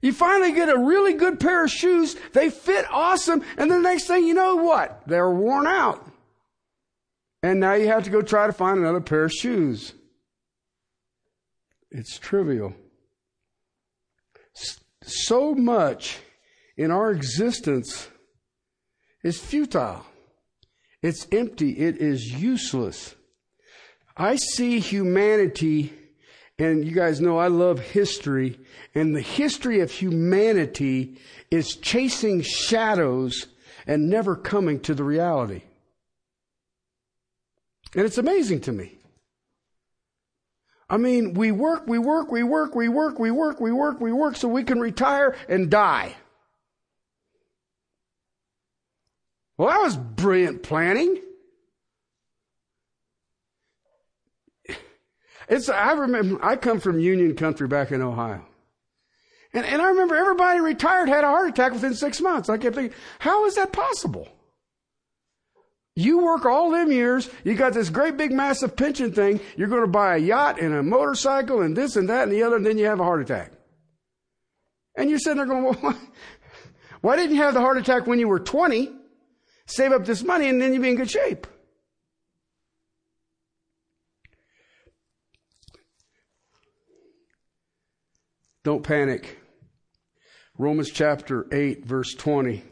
You 0.03 0.13
finally 0.15 0.53
get 0.53 0.71
a 0.71 0.79
really 0.79 1.13
good 1.13 1.39
pair 1.39 1.65
of 1.65 1.71
shoes. 1.71 2.17
They 2.33 2.49
fit 2.49 2.87
awesome. 2.91 3.43
And 3.59 3.71
the 3.71 3.79
next 3.79 4.07
thing 4.07 4.27
you 4.27 4.33
know 4.33 4.57
what? 4.57 5.03
They're 5.07 5.31
worn 5.31 5.67
out. 5.67 6.10
And 7.43 7.61
now 7.61 7.75
you 7.75 7.89
have 7.89 8.05
to 8.05 8.11
go 8.11 8.23
try 8.23 8.47
to 8.47 8.53
find 8.53 8.79
another 8.79 9.01
pair 9.01 9.25
of 9.25 9.33
shoes. 9.33 9.95
It's 11.91 12.19
trivial. 12.19 12.75
So 15.03 15.55
much 15.55 16.19
in 16.77 16.91
our 16.91 17.11
existence 17.11 18.09
is 19.23 19.41
futile. 19.41 20.05
It's 21.03 21.27
empty. 21.33 21.71
It 21.79 21.97
is 21.97 22.27
useless. 22.41 23.15
I 24.17 24.37
see 24.37 24.81
humanity 24.81 25.95
and 26.61 26.85
you 26.85 26.93
guys 26.93 27.23
know 27.23 27.39
I 27.39 27.47
love 27.47 27.81
history. 27.81 28.61
And 28.95 29.17
the 29.17 29.23
history 29.23 29.81
of 29.81 29.91
humanity 29.91 31.19
is 31.51 31.77
chasing 31.77 32.43
shadows 32.43 33.47
and 33.87 34.11
never 34.11 34.37
coming 34.37 34.79
to 34.81 34.95
the 34.95 35.05
reality. 35.05 35.63
And 37.95 38.05
it's 38.05 38.19
amazing 38.19 38.61
to 38.63 38.73
me. 38.73 38.99
I 40.89 40.97
mean, 40.97 41.35
we 41.35 41.53
work, 41.53 41.87
we 41.87 41.99
work, 41.99 42.31
we 42.33 42.43
work, 42.43 42.75
we 42.75 42.89
work, 42.89 43.19
we 43.19 43.31
work, 43.31 43.61
we 43.61 43.73
work, 43.73 44.01
we 44.01 44.13
work 44.13 44.37
so 44.37 44.49
we 44.49 44.65
can 44.65 44.81
retire 44.81 45.37
and 45.49 45.71
die. 45.71 46.17
Well, 49.57 49.69
that 49.69 49.83
was 49.83 49.97
brilliant 49.97 50.63
planning. 50.63 51.21
It's, 55.49 55.69
I 55.69 55.93
remember, 55.93 56.45
I 56.45 56.57
come 56.57 56.81
from 56.81 57.01
Union 57.01 57.35
Country 57.35 57.67
back 57.69 57.91
in 57.91 58.03
Ohio. 58.03 58.45
And, 59.53 59.67
and 59.67 59.83
I 59.83 59.89
remember 59.89 60.15
everybody 60.15 60.61
retired 60.61 61.09
had 61.09 61.25
a 61.25 61.29
heart 61.29 61.49
attack 61.51 61.73
within 61.73 61.95
six 61.95 62.21
months. 62.21 62.49
I 62.49 62.57
kept 62.57 62.77
thinking, 62.77 62.97
how 63.19 63.47
is 63.47 63.57
that 63.57 63.73
possible? 63.73 64.29
You 65.97 66.25
work 66.25 66.47
all 66.47 66.71
them 66.71 66.93
years, 66.93 67.29
you 67.45 67.55
got 67.55 67.75
this 67.75 67.91
great 67.91 68.17
big 68.17 68.33
massive 68.33 68.77
pension 68.77 69.13
thing, 69.13 69.41
you're 69.57 69.69
going 69.69 69.83
to 69.83 69.89
buy 69.89 70.17
a 70.17 70.19
yacht 70.19 70.61
and 70.61 70.75
a 70.75 70.83
motorcycle 70.83 71.63
and 71.63 71.77
this 71.77 71.97
and 71.97 72.09
that 72.09 72.25
and 72.25 72.33
the 72.33 72.43
other, 72.43 72.57
and 72.57 72.65
then 72.65 72.79
you 72.79 72.87
have 72.87 73.01
a 73.01 73.05
heart 73.05 73.21
attack. 73.21 73.53
And 74.97 75.11
you're 75.11 75.19
sitting 75.19 75.39
there 75.39 75.47
going, 75.47 75.65
well, 75.65 75.99
why 77.01 77.17
didn't 77.17 77.35
you 77.35 77.43
have 77.43 77.55
the 77.55 77.61
heart 77.61 77.79
attack 77.79 78.07
when 78.07 78.19
you 78.19 78.29
were 78.29 78.41
20? 78.41 78.91
Save 79.67 79.93
up 79.93 80.05
this 80.05 80.23
money 80.23 80.49
and 80.49 80.61
then 80.61 80.73
you'd 80.73 80.83
be 80.83 80.91
in 80.91 80.97
good 80.97 81.11
shape. 81.11 81.47
Don't 88.63 88.83
panic. 88.83 89.39
Romans 90.59 90.91
chapter 90.91 91.47
8, 91.51 91.87
verse 91.87 92.15
20. 92.15 92.63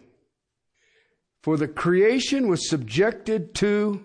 For 1.43 1.57
the 1.57 1.69
creation 1.69 2.49
was 2.49 2.69
subjected 2.69 3.55
to 3.57 4.05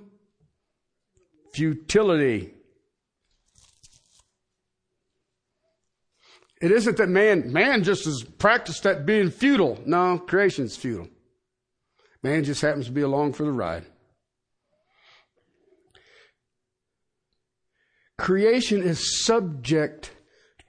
futility. 1.53 2.53
It 6.61 6.71
isn't 6.71 6.97
that 6.97 7.09
man, 7.09 7.51
man 7.51 7.83
just 7.83 8.07
is 8.07 8.23
practiced 8.23 8.85
at 8.85 9.05
being 9.05 9.29
futile. 9.29 9.81
No, 9.85 10.17
creation's 10.17 10.77
futile. 10.77 11.09
Man 12.21 12.43
just 12.45 12.61
happens 12.61 12.85
to 12.85 12.91
be 12.91 13.01
along 13.01 13.33
for 13.33 13.43
the 13.43 13.51
ride. 13.51 13.85
Creation 18.17 18.81
is 18.81 19.25
subject 19.25 20.11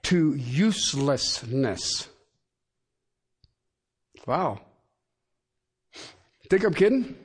to 0.03 0.35
uselessness. 0.35 2.09
Wow. 4.27 4.64
Think 6.49 6.63
I'm 6.63 6.73
kidding? 6.73 7.15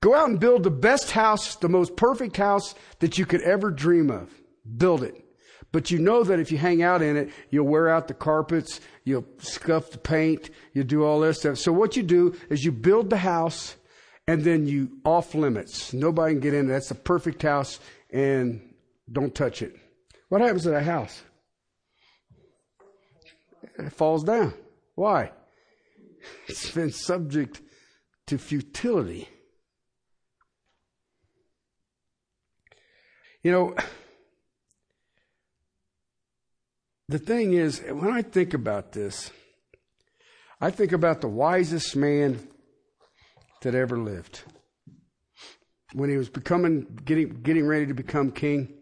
Go 0.00 0.14
out 0.14 0.28
and 0.28 0.40
build 0.40 0.64
the 0.64 0.70
best 0.70 1.12
house, 1.12 1.56
the 1.56 1.68
most 1.68 1.96
perfect 1.96 2.36
house 2.36 2.74
that 2.98 3.18
you 3.18 3.26
could 3.26 3.42
ever 3.42 3.70
dream 3.70 4.10
of. 4.10 4.30
Build 4.76 5.04
it. 5.04 5.24
But 5.70 5.90
you 5.90 5.98
know 5.98 6.22
that 6.24 6.38
if 6.38 6.52
you 6.52 6.58
hang 6.58 6.82
out 6.82 7.00
in 7.00 7.16
it, 7.16 7.30
you'll 7.50 7.66
wear 7.66 7.88
out 7.88 8.08
the 8.08 8.14
carpets, 8.14 8.80
you'll 9.04 9.24
scuff 9.38 9.90
the 9.90 9.98
paint, 9.98 10.50
you'll 10.74 10.86
do 10.86 11.04
all 11.04 11.20
this 11.20 11.38
stuff. 11.38 11.56
So 11.56 11.72
what 11.72 11.96
you 11.96 12.02
do 12.02 12.36
is 12.50 12.64
you 12.64 12.72
build 12.72 13.08
the 13.08 13.16
house 13.16 13.76
and 14.26 14.44
then 14.44 14.66
you 14.66 14.90
off 15.04 15.34
limits. 15.34 15.92
Nobody 15.92 16.34
can 16.34 16.40
get 16.40 16.54
in. 16.54 16.68
That's 16.68 16.88
the 16.88 16.94
perfect 16.94 17.42
house 17.42 17.80
and 18.10 18.74
don't 19.10 19.34
touch 19.34 19.62
it. 19.62 19.74
What 20.28 20.40
happens 20.40 20.64
to 20.64 20.70
that 20.70 20.84
house? 20.84 21.22
It 23.78 23.92
falls 23.92 24.24
down. 24.24 24.54
Why? 24.94 25.30
It's 26.46 26.70
been 26.70 26.92
subject 26.92 27.60
to 28.32 28.38
futility. 28.38 29.28
You 33.42 33.52
know, 33.52 33.74
the 37.10 37.18
thing 37.18 37.52
is, 37.52 37.80
when 37.80 38.10
I 38.10 38.22
think 38.22 38.54
about 38.54 38.92
this, 38.92 39.30
I 40.62 40.70
think 40.70 40.92
about 40.92 41.20
the 41.20 41.28
wisest 41.28 41.94
man 41.94 42.48
that 43.60 43.74
ever 43.74 43.98
lived. 43.98 44.44
When 45.92 46.08
he 46.08 46.16
was 46.16 46.30
becoming, 46.30 46.86
getting, 47.04 47.42
getting 47.42 47.66
ready 47.66 47.84
to 47.84 47.94
become 47.94 48.32
king, 48.32 48.72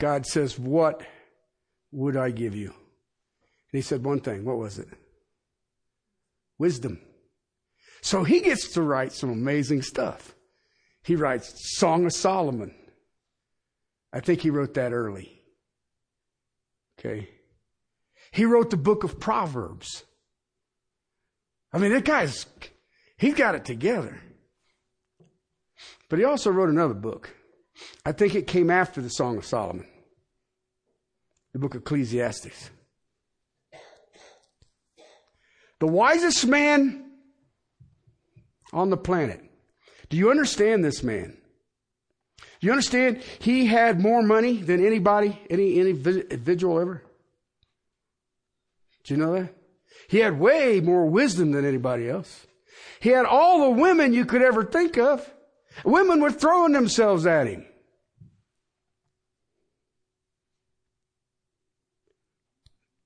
God 0.00 0.26
says, 0.26 0.58
What 0.58 1.02
would 1.92 2.16
I 2.16 2.32
give 2.32 2.56
you? 2.56 2.70
And 2.70 2.74
he 3.78 3.80
said 3.80 4.02
one 4.02 4.18
thing. 4.18 4.44
What 4.44 4.58
was 4.58 4.80
it? 4.80 4.88
Wisdom. 6.58 7.00
So 8.02 8.24
he 8.24 8.40
gets 8.40 8.72
to 8.72 8.82
write 8.82 9.12
some 9.12 9.30
amazing 9.30 9.82
stuff. 9.82 10.34
He 11.02 11.16
writes 11.16 11.52
Song 11.76 12.06
of 12.06 12.12
Solomon. 12.12 12.74
I 14.12 14.20
think 14.20 14.40
he 14.40 14.50
wrote 14.50 14.74
that 14.74 14.92
early. 14.92 15.40
Okay. 16.98 17.28
He 18.32 18.44
wrote 18.44 18.70
the 18.70 18.76
book 18.76 19.04
of 19.04 19.18
Proverbs. 19.18 20.04
I 21.72 21.78
mean, 21.78 21.92
that 21.92 22.04
guy's, 22.04 22.46
he's 23.16 23.34
got 23.34 23.54
it 23.54 23.64
together. 23.64 24.20
But 26.08 26.18
he 26.18 26.24
also 26.24 26.50
wrote 26.50 26.68
another 26.68 26.94
book. 26.94 27.34
I 28.04 28.12
think 28.12 28.34
it 28.34 28.46
came 28.46 28.70
after 28.70 29.00
the 29.00 29.08
Song 29.08 29.38
of 29.38 29.46
Solomon, 29.46 29.86
the 31.52 31.58
book 31.58 31.74
of 31.74 31.82
Ecclesiastes. 31.82 32.70
The 35.78 35.86
wisest 35.86 36.46
man 36.46 37.09
on 38.72 38.90
the 38.90 38.96
planet. 38.96 39.40
Do 40.08 40.16
you 40.16 40.30
understand 40.30 40.84
this 40.84 41.02
man? 41.02 41.36
Do 42.60 42.66
you 42.66 42.72
understand? 42.72 43.22
He 43.38 43.66
had 43.66 44.00
more 44.00 44.22
money 44.22 44.56
than 44.56 44.84
anybody, 44.84 45.40
any 45.48 45.78
individual 45.78 46.78
ever. 46.78 47.02
Do 49.04 49.14
you 49.14 49.20
know 49.20 49.32
that? 49.32 49.54
He 50.08 50.18
had 50.18 50.38
way 50.38 50.80
more 50.80 51.06
wisdom 51.06 51.52
than 51.52 51.64
anybody 51.64 52.08
else. 52.08 52.46
He 53.00 53.10
had 53.10 53.26
all 53.26 53.60
the 53.60 53.80
women 53.80 54.12
you 54.12 54.24
could 54.24 54.42
ever 54.42 54.64
think 54.64 54.98
of. 54.98 55.28
Women 55.84 56.20
were 56.20 56.32
throwing 56.32 56.72
themselves 56.72 57.26
at 57.26 57.46
him. 57.46 57.64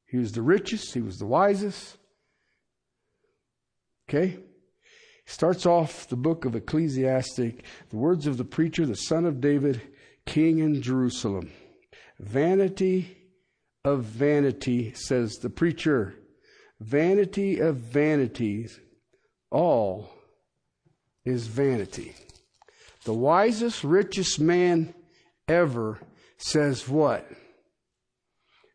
He 0.07 0.19
was 0.19 0.33
the 0.33 0.43
richest. 0.43 0.95
He 0.95 1.01
was 1.01 1.19
the 1.19 1.27
wisest. 1.27 1.97
Okay? 4.09 4.39
Starts 5.27 5.67
off 5.67 6.09
the 6.09 6.17
book 6.17 6.45
of 6.45 6.55
Ecclesiastic, 6.55 7.65
the 7.91 7.97
words 7.97 8.27
of 8.27 8.37
the 8.37 8.45
preacher, 8.45 8.87
the 8.87 8.95
son 8.95 9.25
of 9.25 9.41
David, 9.41 9.81
king 10.27 10.59
in 10.59 10.83
Jerusalem. 10.83 11.51
Vanity 12.19 13.17
of 13.85 14.05
vanity, 14.05 14.93
says 14.95 15.37
the 15.37 15.51
preacher. 15.51 16.15
Vanity 16.81 17.61
of 17.61 17.77
vanities, 17.77 18.81
all 19.51 20.11
is 21.25 21.47
vanity. 21.47 22.15
The 23.05 23.15
wisest, 23.15 23.85
richest 23.85 24.41
man 24.41 24.95
ever 25.47 26.01
says 26.39 26.89
what? 26.89 27.31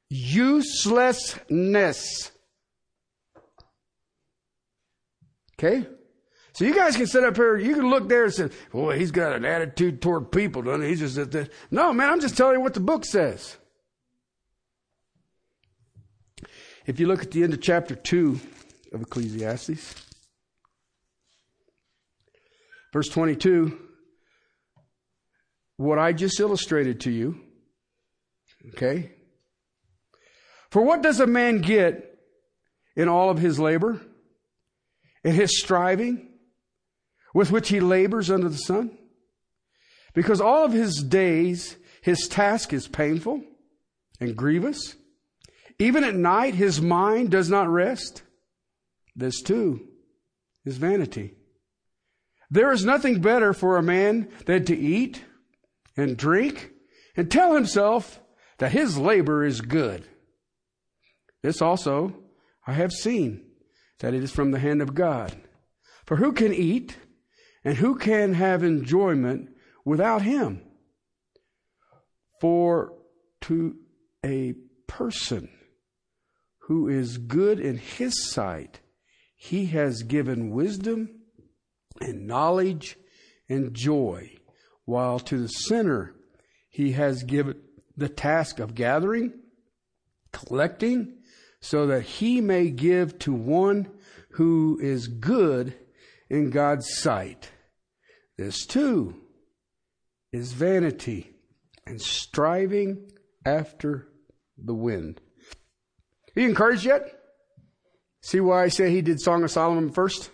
Uselessness. 0.09 2.31
Okay? 5.57 5.87
So 6.59 6.65
you 6.65 6.75
guys 6.75 6.97
can 6.97 7.07
sit 7.07 7.23
up 7.23 7.37
here, 7.37 7.55
you 7.55 7.73
can 7.73 7.89
look 7.89 8.09
there 8.09 8.25
and 8.25 8.33
say, 8.33 8.49
boy, 8.73 8.99
he's 8.99 9.11
got 9.11 9.31
an 9.31 9.45
attitude 9.45 10.01
toward 10.01 10.29
people, 10.29 10.61
doesn't 10.61 10.81
he? 10.81 10.89
He's 10.89 10.99
just 10.99 11.17
at 11.17 11.31
this. 11.31 11.47
No, 11.71 11.93
man, 11.93 12.09
I'm 12.09 12.19
just 12.19 12.35
telling 12.35 12.55
you 12.55 12.59
what 12.59 12.73
the 12.73 12.81
book 12.81 13.05
says. 13.05 13.55
If 16.85 16.99
you 16.99 17.07
look 17.07 17.23
at 17.23 17.31
the 17.31 17.43
end 17.43 17.53
of 17.53 17.61
chapter 17.61 17.95
2 17.95 18.41
of 18.91 19.01
Ecclesiastes, 19.03 20.05
verse 22.91 23.07
22, 23.07 23.79
what 25.77 25.97
I 25.97 26.11
just 26.11 26.41
illustrated 26.41 26.99
to 26.99 27.09
you, 27.09 27.39
okay? 28.73 29.13
For 30.71 30.81
what 30.81 31.01
does 31.01 31.21
a 31.21 31.25
man 31.25 31.59
get 31.59 32.19
in 32.97 33.07
all 33.07 33.29
of 33.29 33.37
his 33.37 33.61
labor, 33.61 34.01
in 35.23 35.33
his 35.33 35.57
striving? 35.57 36.25
With 37.33 37.51
which 37.51 37.69
he 37.69 37.79
labors 37.79 38.29
under 38.31 38.49
the 38.49 38.57
sun? 38.57 38.97
Because 40.13 40.41
all 40.41 40.65
of 40.65 40.73
his 40.73 41.03
days, 41.03 41.77
his 42.01 42.27
task 42.27 42.73
is 42.73 42.87
painful 42.87 43.43
and 44.19 44.35
grievous. 44.35 44.95
Even 45.77 46.03
at 46.03 46.15
night, 46.15 46.55
his 46.55 46.81
mind 46.81 47.29
does 47.31 47.49
not 47.49 47.69
rest. 47.69 48.23
This 49.15 49.41
too 49.41 49.87
is 50.65 50.77
vanity. 50.77 51.35
There 52.51 52.71
is 52.71 52.83
nothing 52.83 53.21
better 53.21 53.53
for 53.53 53.77
a 53.77 53.83
man 53.83 54.29
than 54.45 54.65
to 54.65 54.77
eat 54.77 55.23
and 55.95 56.17
drink 56.17 56.71
and 57.15 57.29
tell 57.29 57.53
himself 57.53 58.19
that 58.57 58.71
his 58.71 58.97
labor 58.97 59.45
is 59.45 59.61
good. 59.61 60.07
This 61.43 61.61
also 61.61 62.15
I 62.65 62.73
have 62.73 62.91
seen 62.91 63.45
that 63.99 64.13
it 64.13 64.23
is 64.23 64.31
from 64.31 64.51
the 64.51 64.59
hand 64.59 64.81
of 64.81 64.95
God. 64.95 65.35
For 66.05 66.17
who 66.17 66.31
can 66.33 66.53
eat 66.53 66.97
and 67.69 67.77
who 67.77 67.93
can 67.93 68.33
have 68.33 68.63
enjoyment 68.63 69.47
without 69.85 70.23
him? 70.23 70.59
For 72.41 72.93
to 73.41 73.75
a 74.25 74.55
person 74.87 75.51
who 76.61 76.87
is 76.87 77.19
good 77.19 77.59
in 77.59 77.77
his 77.77 78.31
sight, 78.31 78.79
he 79.35 79.67
has 79.67 80.01
given 80.01 80.49
wisdom 80.49 81.09
and 82.01 82.25
knowledge 82.25 82.97
and 83.47 83.71
joy, 83.75 84.31
while 84.85 85.19
to 85.19 85.37
the 85.37 85.47
sinner 85.47 86.15
he 86.71 86.93
has 86.93 87.21
given 87.21 87.61
the 87.95 88.09
task 88.09 88.57
of 88.57 88.73
gathering, 88.73 89.31
collecting, 90.31 91.19
so 91.61 91.85
that 91.85 92.01
he 92.01 92.41
may 92.41 92.71
give 92.71 93.19
to 93.19 93.31
one 93.31 93.91
who 94.31 94.79
is 94.81 95.07
good 95.07 95.75
in 96.31 96.49
God's 96.49 96.89
sight. 96.97 97.51
This 98.39 98.65
too 98.65 99.15
is 100.31 100.53
vanity 100.53 101.35
and 101.85 102.01
striving 102.01 103.11
after 103.45 104.07
the 104.57 104.73
wind. 104.73 105.19
Are 106.37 106.39
you 106.39 106.47
encouraged 106.47 106.85
yet? 106.85 107.19
See 108.21 108.39
why 108.39 108.63
I 108.63 108.69
say 108.69 108.91
he 108.91 109.01
did 109.01 109.19
Song 109.19 109.43
of 109.43 109.51
Solomon 109.51 109.91
first? 109.91 110.31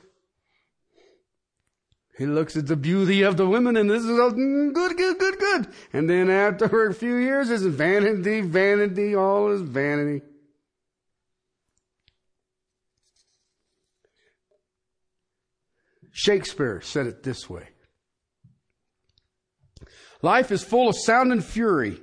He 2.16 2.28
looks 2.28 2.56
at 2.56 2.68
the 2.68 2.76
beauty 2.76 3.24
of 3.24 3.38
the 3.38 3.48
women 3.48 3.76
and 3.76 3.90
this 3.90 4.04
is 4.04 4.16
good, 4.34 4.98
good, 4.98 5.18
good, 5.18 5.40
good. 5.40 5.68
And 5.92 6.08
then 6.08 6.30
after 6.30 6.86
a 6.86 6.94
few 6.94 7.16
years, 7.16 7.50
it's 7.50 7.64
vanity, 7.64 8.42
vanity, 8.42 9.16
all 9.16 9.52
is 9.52 9.62
vanity. 9.62 10.24
Shakespeare 16.12 16.82
said 16.82 17.08
it 17.08 17.24
this 17.24 17.50
way 17.50 17.70
Life 20.26 20.52
is 20.52 20.64
full 20.64 20.90
of 20.90 20.96
sound 20.98 21.32
and 21.32 21.46
fury, 21.46 22.02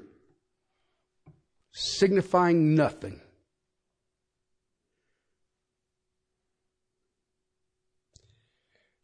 signifying 1.72 2.76
nothing. 2.76 3.20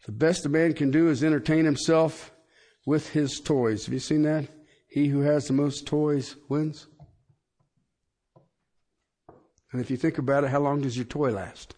The 0.07 0.13
best 0.13 0.47
a 0.47 0.49
man 0.49 0.73
can 0.73 0.93
do 0.93 1.09
is 1.09 1.25
entertain 1.25 1.65
himself 1.65 2.31
with 2.87 3.11
his 3.11 3.41
toys. 3.41 3.87
Have 3.87 3.93
you 3.93 3.99
seen 3.99 4.23
that? 4.23 4.47
He 4.89 5.09
who 5.09 5.23
has 5.23 5.49
the 5.49 5.53
most 5.53 5.85
toys 5.85 6.37
wins. 6.49 6.87
And 9.73 9.81
if 9.81 9.91
you 9.91 9.97
think 9.97 10.19
about 10.19 10.45
it, 10.45 10.51
how 10.51 10.61
long 10.61 10.83
does 10.83 10.97
your 10.97 11.07
toy 11.07 11.33
last? 11.33 11.75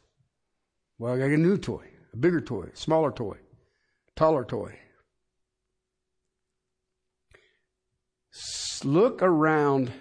Well, 0.99 1.15
I 1.15 1.19
got 1.19 1.31
a 1.31 1.39
new 1.39 1.57
toy, 1.57 1.87
a 2.13 2.19
bigger 2.19 2.43
toy, 2.43 2.65
a 2.65 2.77
smaller 2.77 3.11
toy, 3.11 3.39
taller 4.15 4.45
toy. 4.45 4.79
Look 8.85 9.23
around 9.23 9.93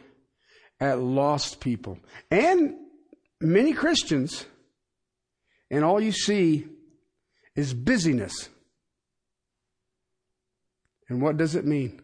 at 0.79 0.99
lost 0.99 1.59
people 1.59 1.99
and 2.31 2.75
many 3.41 3.73
Christians, 3.73 4.45
and 5.71 5.83
all 5.83 6.01
you 6.01 6.11
see 6.11 6.67
is 7.55 7.73
busyness. 7.73 8.49
And 11.07 11.21
what 11.21 11.37
does 11.37 11.55
it 11.55 11.65
mean? 11.65 12.01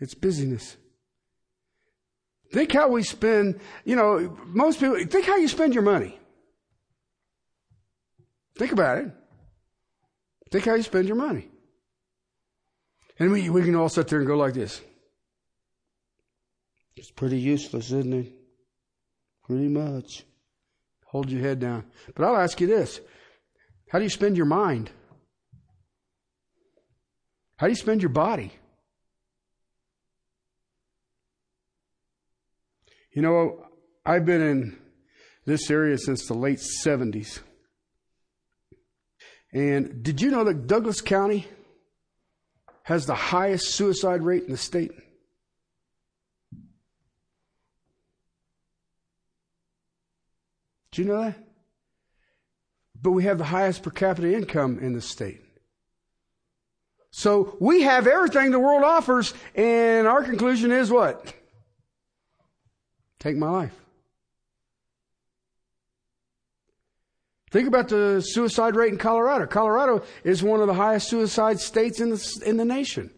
It's 0.00 0.14
busyness. 0.14 0.76
Think 2.52 2.72
how 2.72 2.88
we 2.88 3.02
spend, 3.02 3.60
you 3.84 3.96
know, 3.96 4.36
most 4.46 4.80
people, 4.80 4.96
think 5.06 5.26
how 5.26 5.36
you 5.36 5.48
spend 5.48 5.74
your 5.74 5.82
money. 5.82 6.18
Think 8.56 8.72
about 8.72 8.98
it. 8.98 9.10
Think 10.50 10.64
how 10.64 10.74
you 10.74 10.82
spend 10.82 11.08
your 11.08 11.16
money. 11.16 11.48
And 13.18 13.30
we, 13.30 13.48
we 13.50 13.62
can 13.62 13.76
all 13.76 13.88
sit 13.88 14.08
there 14.08 14.18
and 14.18 14.26
go 14.26 14.36
like 14.36 14.54
this. 14.54 14.80
It's 16.96 17.10
pretty 17.10 17.38
useless, 17.38 17.86
isn't 17.92 18.12
it? 18.12 18.32
Pretty 19.44 19.68
much. 19.68 20.24
Hold 21.06 21.30
your 21.30 21.42
head 21.42 21.60
down. 21.60 21.84
But 22.14 22.24
I'll 22.24 22.36
ask 22.36 22.60
you 22.60 22.66
this 22.66 23.00
How 23.90 23.98
do 23.98 24.04
you 24.04 24.10
spend 24.10 24.36
your 24.36 24.46
mind? 24.46 24.90
How 27.56 27.66
do 27.66 27.70
you 27.70 27.76
spend 27.76 28.02
your 28.02 28.10
body? 28.10 28.52
You 33.12 33.22
know, 33.22 33.64
I've 34.04 34.26
been 34.26 34.42
in 34.42 34.78
this 35.46 35.70
area 35.70 35.96
since 35.98 36.26
the 36.26 36.34
late 36.34 36.60
70s. 36.84 37.40
And 39.52 40.02
did 40.02 40.20
you 40.20 40.32
know 40.32 40.42
that 40.42 40.66
Douglas 40.66 41.00
County 41.00 41.46
has 42.84 43.06
the 43.06 43.14
highest 43.14 43.74
suicide 43.74 44.22
rate 44.22 44.44
in 44.44 44.52
the 44.52 44.56
state? 44.56 44.92
Do 50.92 51.02
you 51.02 51.08
know 51.08 51.22
that? 51.22 51.36
But 53.02 53.10
we 53.10 53.24
have 53.24 53.38
the 53.38 53.44
highest 53.44 53.82
per 53.82 53.90
capita 53.90 54.32
income 54.32 54.78
in 54.78 54.92
the 54.92 55.00
state. 55.00 55.42
So 57.10 57.56
we 57.60 57.82
have 57.82 58.06
everything 58.06 58.50
the 58.50 58.60
world 58.60 58.84
offers, 58.84 59.34
and 59.54 60.06
our 60.06 60.22
conclusion 60.22 60.70
is 60.70 60.90
what? 60.90 61.34
Take 63.18 63.36
my 63.36 63.48
life. 63.48 63.83
Think 67.54 67.68
about 67.68 67.86
the 67.86 68.20
suicide 68.20 68.74
rate 68.74 68.90
in 68.90 68.98
Colorado. 68.98 69.46
Colorado 69.46 70.02
is 70.24 70.42
one 70.42 70.60
of 70.60 70.66
the 70.66 70.74
highest 70.74 71.08
suicide 71.08 71.60
states 71.60 72.00
in 72.00 72.10
the, 72.10 72.42
in 72.44 72.56
the 72.56 72.64
nation. 72.64 73.12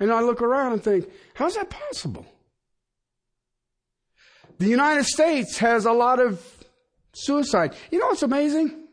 And 0.00 0.10
I 0.10 0.22
look 0.22 0.40
around 0.40 0.72
and 0.72 0.82
think, 0.82 1.06
how's 1.34 1.54
that 1.56 1.68
possible? 1.68 2.24
The 4.56 4.68
United 4.68 5.04
States 5.04 5.58
has 5.58 5.84
a 5.84 5.92
lot 5.92 6.18
of 6.18 6.42
suicide. 7.12 7.74
You 7.90 7.98
know 7.98 8.06
what's 8.06 8.22
amazing? 8.22 8.86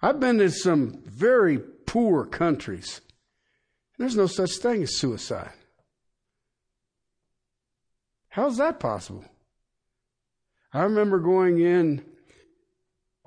I've 0.00 0.18
been 0.18 0.38
to 0.38 0.48
some 0.48 1.02
very 1.04 1.58
poor 1.58 2.24
countries. 2.24 3.02
There's 3.98 4.16
no 4.16 4.26
such 4.26 4.52
thing 4.52 4.82
as 4.82 4.98
suicide. 4.98 5.52
How's 8.30 8.56
that 8.56 8.80
possible? 8.80 9.26
I 10.72 10.84
remember 10.84 11.18
going 11.18 11.60
in 11.60 12.06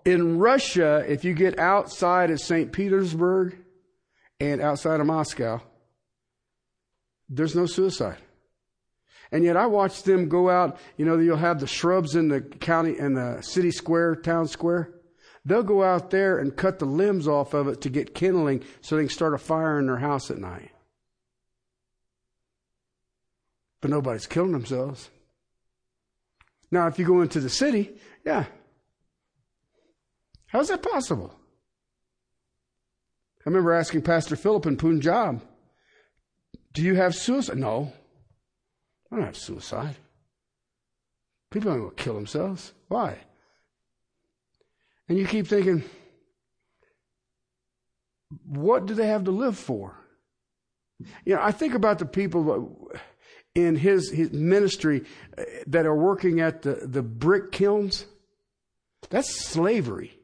in 0.05 0.37
Russia, 0.37 1.03
if 1.07 1.23
you 1.23 1.33
get 1.33 1.59
outside 1.59 2.31
of 2.31 2.39
St. 2.39 2.71
Petersburg 2.71 3.57
and 4.39 4.61
outside 4.61 4.99
of 4.99 5.07
Moscow, 5.07 5.61
there's 7.29 7.55
no 7.55 7.65
suicide. 7.65 8.17
And 9.31 9.43
yet 9.43 9.57
I 9.57 9.65
watch 9.65 10.03
them 10.03 10.29
go 10.29 10.49
out, 10.49 10.77
you 10.97 11.05
know, 11.05 11.17
you'll 11.17 11.37
have 11.37 11.59
the 11.59 11.67
shrubs 11.67 12.15
in 12.15 12.27
the 12.27 12.41
county, 12.41 12.97
in 12.99 13.15
the 13.15 13.41
city 13.41 13.71
square, 13.71 14.15
town 14.15 14.47
square. 14.47 14.93
They'll 15.45 15.63
go 15.63 15.83
out 15.83 16.11
there 16.11 16.37
and 16.37 16.55
cut 16.55 16.79
the 16.79 16.85
limbs 16.85 17.27
off 17.27 17.53
of 17.53 17.67
it 17.67 17.81
to 17.81 17.89
get 17.89 18.13
kindling 18.13 18.63
so 18.81 18.95
they 18.95 19.03
can 19.03 19.09
start 19.09 19.33
a 19.33 19.37
fire 19.37 19.79
in 19.79 19.87
their 19.87 19.97
house 19.97 20.29
at 20.29 20.37
night. 20.37 20.69
But 23.81 23.89
nobody's 23.91 24.27
killing 24.27 24.53
themselves. 24.53 25.09
Now, 26.71 26.87
if 26.87 26.97
you 26.97 27.05
go 27.05 27.21
into 27.21 27.39
the 27.39 27.49
city, 27.49 27.91
yeah, 28.25 28.45
How's 30.53 30.67
that 30.67 30.83
possible? 30.83 31.33
I 33.39 33.49
remember 33.49 33.73
asking 33.73 34.03
Pastor 34.03 34.35
Philip 34.35 34.67
in 34.67 34.77
Punjab, 34.77 35.41
Do 36.73 36.83
you 36.83 36.93
have 36.93 37.15
suicide? 37.15 37.57
No. 37.57 37.91
I 39.11 39.15
don't 39.15 39.25
have 39.25 39.35
suicide. 39.35 39.95
People 41.49 41.73
don't 41.73 41.97
to 41.97 42.03
kill 42.03 42.13
themselves. 42.13 42.71
Why? 42.87 43.17
And 45.09 45.17
you 45.17 45.25
keep 45.25 45.47
thinking, 45.47 45.83
what 48.45 48.85
do 48.85 48.93
they 48.93 49.07
have 49.07 49.23
to 49.25 49.31
live 49.31 49.57
for? 49.57 49.97
You 51.25 51.35
know, 51.35 51.41
I 51.41 51.51
think 51.51 51.73
about 51.73 51.99
the 51.99 52.05
people 52.05 52.91
in 53.55 53.75
his, 53.75 54.11
his 54.11 54.31
ministry 54.31 55.03
uh, 55.37 55.43
that 55.67 55.85
are 55.85 55.95
working 55.95 56.41
at 56.41 56.61
the, 56.61 56.75
the 56.83 57.01
brick 57.03 57.51
kilns. 57.51 58.05
That's 59.09 59.45
slavery. 59.45 60.19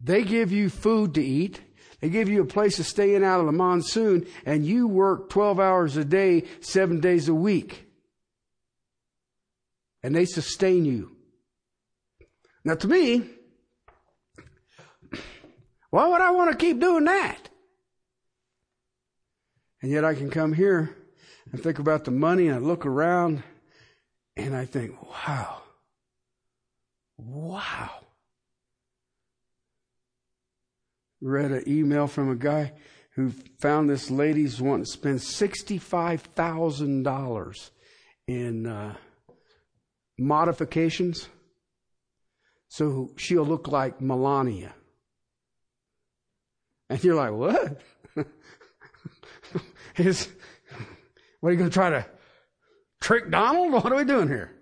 They 0.00 0.22
give 0.22 0.52
you 0.52 0.70
food 0.70 1.14
to 1.14 1.22
eat. 1.22 1.60
They 2.00 2.08
give 2.08 2.28
you 2.28 2.42
a 2.42 2.46
place 2.46 2.76
to 2.76 2.84
stay 2.84 3.14
in 3.14 3.24
out 3.24 3.40
of 3.40 3.46
the 3.46 3.52
monsoon, 3.52 4.26
and 4.46 4.64
you 4.64 4.86
work 4.86 5.30
12 5.30 5.58
hours 5.58 5.96
a 5.96 6.04
day, 6.04 6.44
seven 6.60 7.00
days 7.00 7.28
a 7.28 7.34
week. 7.34 7.86
And 10.02 10.14
they 10.14 10.24
sustain 10.24 10.84
you. 10.84 11.16
Now, 12.64 12.76
to 12.76 12.86
me, 12.86 13.24
why 15.90 16.06
would 16.06 16.20
I 16.20 16.30
want 16.30 16.52
to 16.52 16.56
keep 16.56 16.78
doing 16.78 17.04
that? 17.04 17.48
And 19.82 19.90
yet 19.90 20.04
I 20.04 20.14
can 20.14 20.30
come 20.30 20.52
here 20.52 20.96
and 21.50 21.60
think 21.60 21.78
about 21.78 22.04
the 22.04 22.10
money, 22.10 22.46
and 22.46 22.56
I 22.56 22.58
look 22.58 22.86
around, 22.86 23.42
and 24.36 24.54
I 24.54 24.66
think, 24.66 25.00
wow, 25.02 25.62
wow. 27.16 27.90
Read 31.20 31.50
an 31.50 31.64
email 31.66 32.06
from 32.06 32.30
a 32.30 32.36
guy 32.36 32.72
who 33.14 33.32
found 33.60 33.90
this 33.90 34.10
lady's 34.10 34.60
wanting 34.60 34.84
to 34.84 34.90
spend 34.90 35.18
$65,000 35.18 37.70
in 38.26 38.66
uh, 38.66 38.94
modifications 40.18 41.28
so 42.68 43.10
she'll 43.16 43.44
look 43.44 43.68
like 43.68 44.00
Melania. 44.00 44.74
And 46.90 47.02
you're 47.02 47.14
like, 47.14 47.32
what? 47.32 47.80
Is, 49.96 50.28
what 51.40 51.48
are 51.48 51.52
you 51.52 51.58
going 51.58 51.70
to 51.70 51.74
try 51.74 51.90
to 51.90 52.06
trick 53.00 53.30
Donald? 53.30 53.72
What 53.84 53.92
are 53.92 53.96
we 53.96 54.04
doing 54.04 54.28
here? 54.28 54.52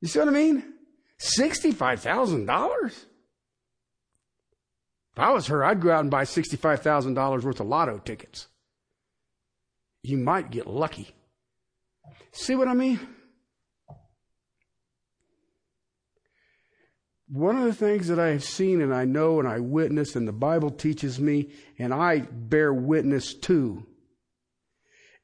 You 0.00 0.08
see 0.08 0.18
what 0.18 0.28
I 0.28 0.32
mean? 0.32 0.74
$65,000? 1.20 2.94
If 5.16 5.22
I 5.22 5.32
was 5.32 5.46
her, 5.46 5.64
I'd 5.64 5.80
go 5.80 5.90
out 5.90 6.02
and 6.02 6.10
buy 6.10 6.24
$65,000 6.24 7.42
worth 7.42 7.60
of 7.60 7.66
lotto 7.66 7.98
tickets. 7.98 8.48
You 10.02 10.18
might 10.18 10.50
get 10.50 10.66
lucky. 10.66 11.14
See 12.32 12.54
what 12.54 12.68
I 12.68 12.74
mean? 12.74 13.00
One 17.28 17.56
of 17.56 17.64
the 17.64 17.72
things 17.72 18.08
that 18.08 18.18
I 18.18 18.28
have 18.28 18.44
seen 18.44 18.82
and 18.82 18.94
I 18.94 19.06
know 19.06 19.38
and 19.40 19.48
I 19.48 19.58
witness 19.58 20.16
and 20.16 20.28
the 20.28 20.32
Bible 20.32 20.70
teaches 20.70 21.18
me 21.18 21.48
and 21.78 21.94
I 21.94 22.18
bear 22.20 22.74
witness 22.74 23.32
to 23.34 23.86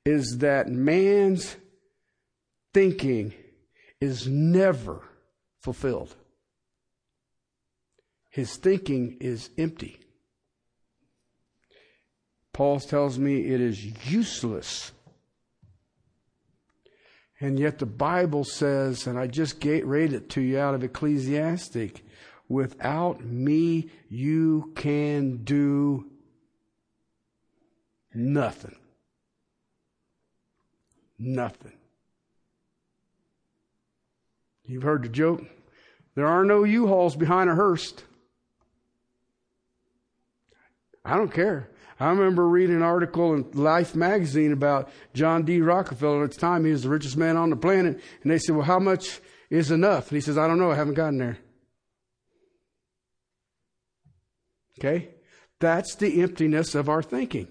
is 0.07 0.39
that 0.39 0.69
man's 0.69 1.57
thinking 2.73 3.35
is 4.01 4.27
never 4.27 5.03
fulfilled 5.61 6.17
his 8.33 8.57
thinking 8.57 9.19
is 9.21 9.51
empty. 9.59 10.01
Paul 12.55 12.81
tells 12.81 13.19
me 13.19 13.47
it 13.47 13.61
is 13.61 14.11
useless. 14.11 14.93
And 17.39 17.59
yet 17.59 17.79
the 17.79 17.87
Bible 17.87 18.45
says, 18.45 19.07
and 19.07 19.19
I 19.19 19.27
just 19.27 19.63
read 19.63 20.15
it 20.15 20.31
to 20.31 20.41
you 20.41 20.59
out 20.59 20.75
of 20.75 20.83
Ecclesiastic, 20.83 22.03
without 22.49 23.23
me 23.23 23.91
you 24.09 24.73
can 24.77 25.45
do 25.45 26.11
nothing. 28.15 28.77
Nothing. 31.19 31.77
You've 34.65 34.85
heard 34.85 35.03
the 35.03 35.11
joke. 35.11 35.45
There 36.15 36.27
are 36.27 36.45
no 36.47 36.65
U-Hauls 36.65 37.15
behind 37.15 37.51
a 37.51 37.55
hearse. 37.55 37.93
I 41.05 41.17
don't 41.17 41.33
care. 41.33 41.71
I 41.99 42.09
remember 42.09 42.49
reading 42.49 42.77
an 42.77 42.83
article 42.83 43.35
in 43.35 43.51
Life 43.53 43.95
magazine 43.95 44.53
about 44.53 44.91
John 45.15 45.45
D. 45.45 45.61
Rockefeller. 45.61 46.25
At 46.25 46.33
the 46.33 46.41
time, 46.41 46.65
he 46.65 46.73
was 46.73 46.83
the 46.83 46.89
richest 46.89 47.17
man 47.17 47.37
on 47.37 47.51
the 47.51 47.57
planet. 47.57 48.01
And 48.23 48.33
they 48.33 48.39
said, 48.39 48.57
well, 48.57 48.65
how 48.65 48.79
much 48.79 49.21
is 49.51 49.71
enough? 49.71 50.09
And 50.09 50.17
he 50.17 50.21
says, 50.21 50.37
I 50.37 50.49
don't 50.49 50.59
know. 50.59 50.71
I 50.71 50.75
haven't 50.75 50.95
gotten 50.95 51.19
there. 51.19 51.39
Okay? 54.79 55.11
That's 55.61 55.95
the 55.95 56.23
emptiness 56.23 56.75
of 56.75 56.89
our 56.89 57.03
thinking. 57.03 57.47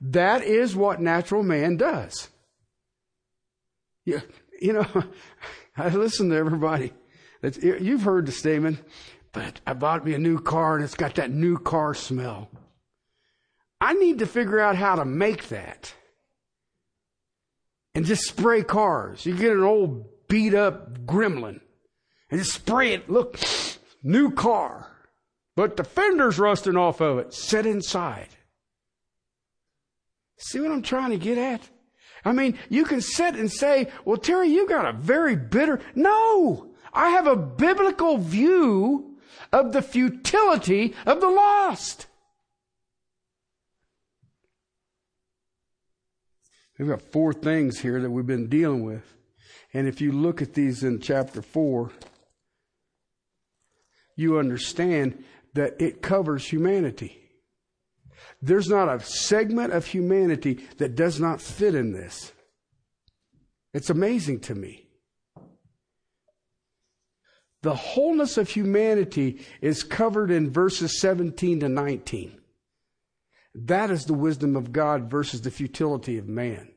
That 0.00 0.42
is 0.42 0.74
what 0.74 1.00
natural 1.00 1.42
man 1.42 1.76
does. 1.76 2.28
You, 4.04 4.22
you 4.60 4.72
know, 4.72 4.86
I 5.76 5.90
listen 5.90 6.30
to 6.30 6.36
everybody. 6.36 6.92
It's, 7.42 7.58
you've 7.58 8.02
heard 8.02 8.26
the 8.26 8.32
statement, 8.32 8.80
but 9.32 9.60
I 9.66 9.74
bought 9.74 10.04
me 10.04 10.14
a 10.14 10.18
new 10.18 10.40
car 10.40 10.74
and 10.74 10.84
it's 10.84 10.94
got 10.94 11.14
that 11.16 11.30
new 11.30 11.56
car 11.56 11.94
smell. 11.94 12.50
I 13.80 13.94
need 13.94 14.18
to 14.18 14.26
figure 14.26 14.60
out 14.60 14.76
how 14.76 14.96
to 14.96 15.04
make 15.04 15.48
that. 15.48 15.94
And 17.94 18.04
just 18.04 18.24
spray 18.24 18.62
cars. 18.62 19.26
You 19.26 19.34
get 19.34 19.52
an 19.52 19.62
old 19.62 20.04
beat 20.28 20.54
up 20.54 21.06
gremlin 21.06 21.60
and 22.30 22.40
just 22.40 22.52
spray 22.52 22.94
it. 22.94 23.10
Look, 23.10 23.38
new 24.02 24.30
car. 24.30 24.86
But 25.56 25.76
the 25.76 25.84
fender's 25.84 26.38
rusting 26.38 26.76
off 26.76 27.00
of 27.00 27.18
it. 27.18 27.34
Sit 27.34 27.66
inside. 27.66 28.28
See 30.38 30.60
what 30.60 30.70
I'm 30.70 30.82
trying 30.82 31.10
to 31.10 31.18
get 31.18 31.36
at? 31.36 31.68
I 32.24 32.32
mean, 32.32 32.58
you 32.68 32.84
can 32.84 33.00
sit 33.00 33.34
and 33.34 33.50
say, 33.50 33.88
well, 34.04 34.16
Terry, 34.16 34.48
you 34.48 34.68
got 34.68 34.86
a 34.86 34.92
very 34.92 35.36
bitter. 35.36 35.80
No! 35.94 36.70
I 36.92 37.10
have 37.10 37.26
a 37.26 37.36
biblical 37.36 38.18
view 38.18 39.18
of 39.52 39.72
the 39.72 39.82
futility 39.82 40.94
of 41.06 41.20
the 41.20 41.28
lost. 41.28 42.06
We've 46.80 46.88
got 46.88 47.12
four 47.12 47.34
things 47.34 47.78
here 47.78 48.00
that 48.00 48.10
we've 48.10 48.26
been 48.26 48.48
dealing 48.48 48.84
with. 48.84 49.04
And 49.74 49.86
if 49.86 50.00
you 50.00 50.12
look 50.12 50.40
at 50.40 50.54
these 50.54 50.82
in 50.82 50.98
chapter 50.98 51.42
four, 51.42 51.92
you 54.16 54.38
understand 54.38 55.22
that 55.52 55.74
it 55.78 56.00
covers 56.00 56.46
humanity. 56.46 57.20
There's 58.40 58.70
not 58.70 58.88
a 58.88 58.98
segment 59.00 59.74
of 59.74 59.84
humanity 59.84 60.64
that 60.78 60.94
does 60.94 61.20
not 61.20 61.42
fit 61.42 61.74
in 61.74 61.92
this. 61.92 62.32
It's 63.74 63.90
amazing 63.90 64.40
to 64.40 64.54
me. 64.54 64.86
The 67.60 67.74
wholeness 67.74 68.38
of 68.38 68.48
humanity 68.48 69.44
is 69.60 69.82
covered 69.82 70.30
in 70.30 70.50
verses 70.50 70.98
17 70.98 71.60
to 71.60 71.68
19. 71.68 72.39
That 73.54 73.90
is 73.90 74.04
the 74.04 74.14
wisdom 74.14 74.56
of 74.56 74.72
God 74.72 75.10
versus 75.10 75.42
the 75.42 75.50
futility 75.50 76.18
of 76.18 76.28
man. 76.28 76.70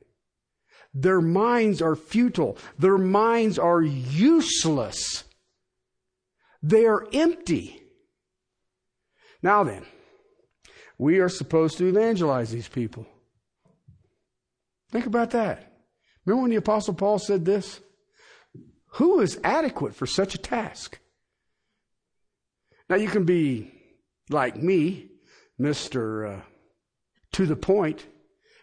Their 0.93 1.21
minds 1.21 1.81
are 1.81 1.95
futile. 1.95 2.57
Their 2.77 2.97
minds 2.97 3.57
are 3.57 3.81
useless. 3.81 5.23
They 6.61 6.85
are 6.85 7.07
empty. 7.13 7.81
Now 9.41 9.63
then, 9.63 9.85
we 10.97 11.19
are 11.19 11.29
supposed 11.29 11.77
to 11.77 11.87
evangelize 11.87 12.51
these 12.51 12.67
people. 12.67 13.05
Think 14.91 15.05
about 15.05 15.31
that. 15.31 15.71
Remember 16.25 16.43
when 16.43 16.51
the 16.51 16.57
Apostle 16.57 16.93
Paul 16.93 17.19
said 17.19 17.43
this? 17.43 17.79
Who 18.93 19.19
is 19.19 19.39
adequate 19.43 19.95
for 19.95 20.05
such 20.05 20.35
a 20.35 20.37
task? 20.37 20.99
Now 22.89 22.95
you 22.95 23.07
can 23.07 23.25
be 23.25 23.71
like 24.29 24.55
me, 24.55 25.09
Mr. 25.59 26.37
Uh, 26.37 26.41
to 27.33 27.45
the 27.45 27.55
point. 27.55 28.05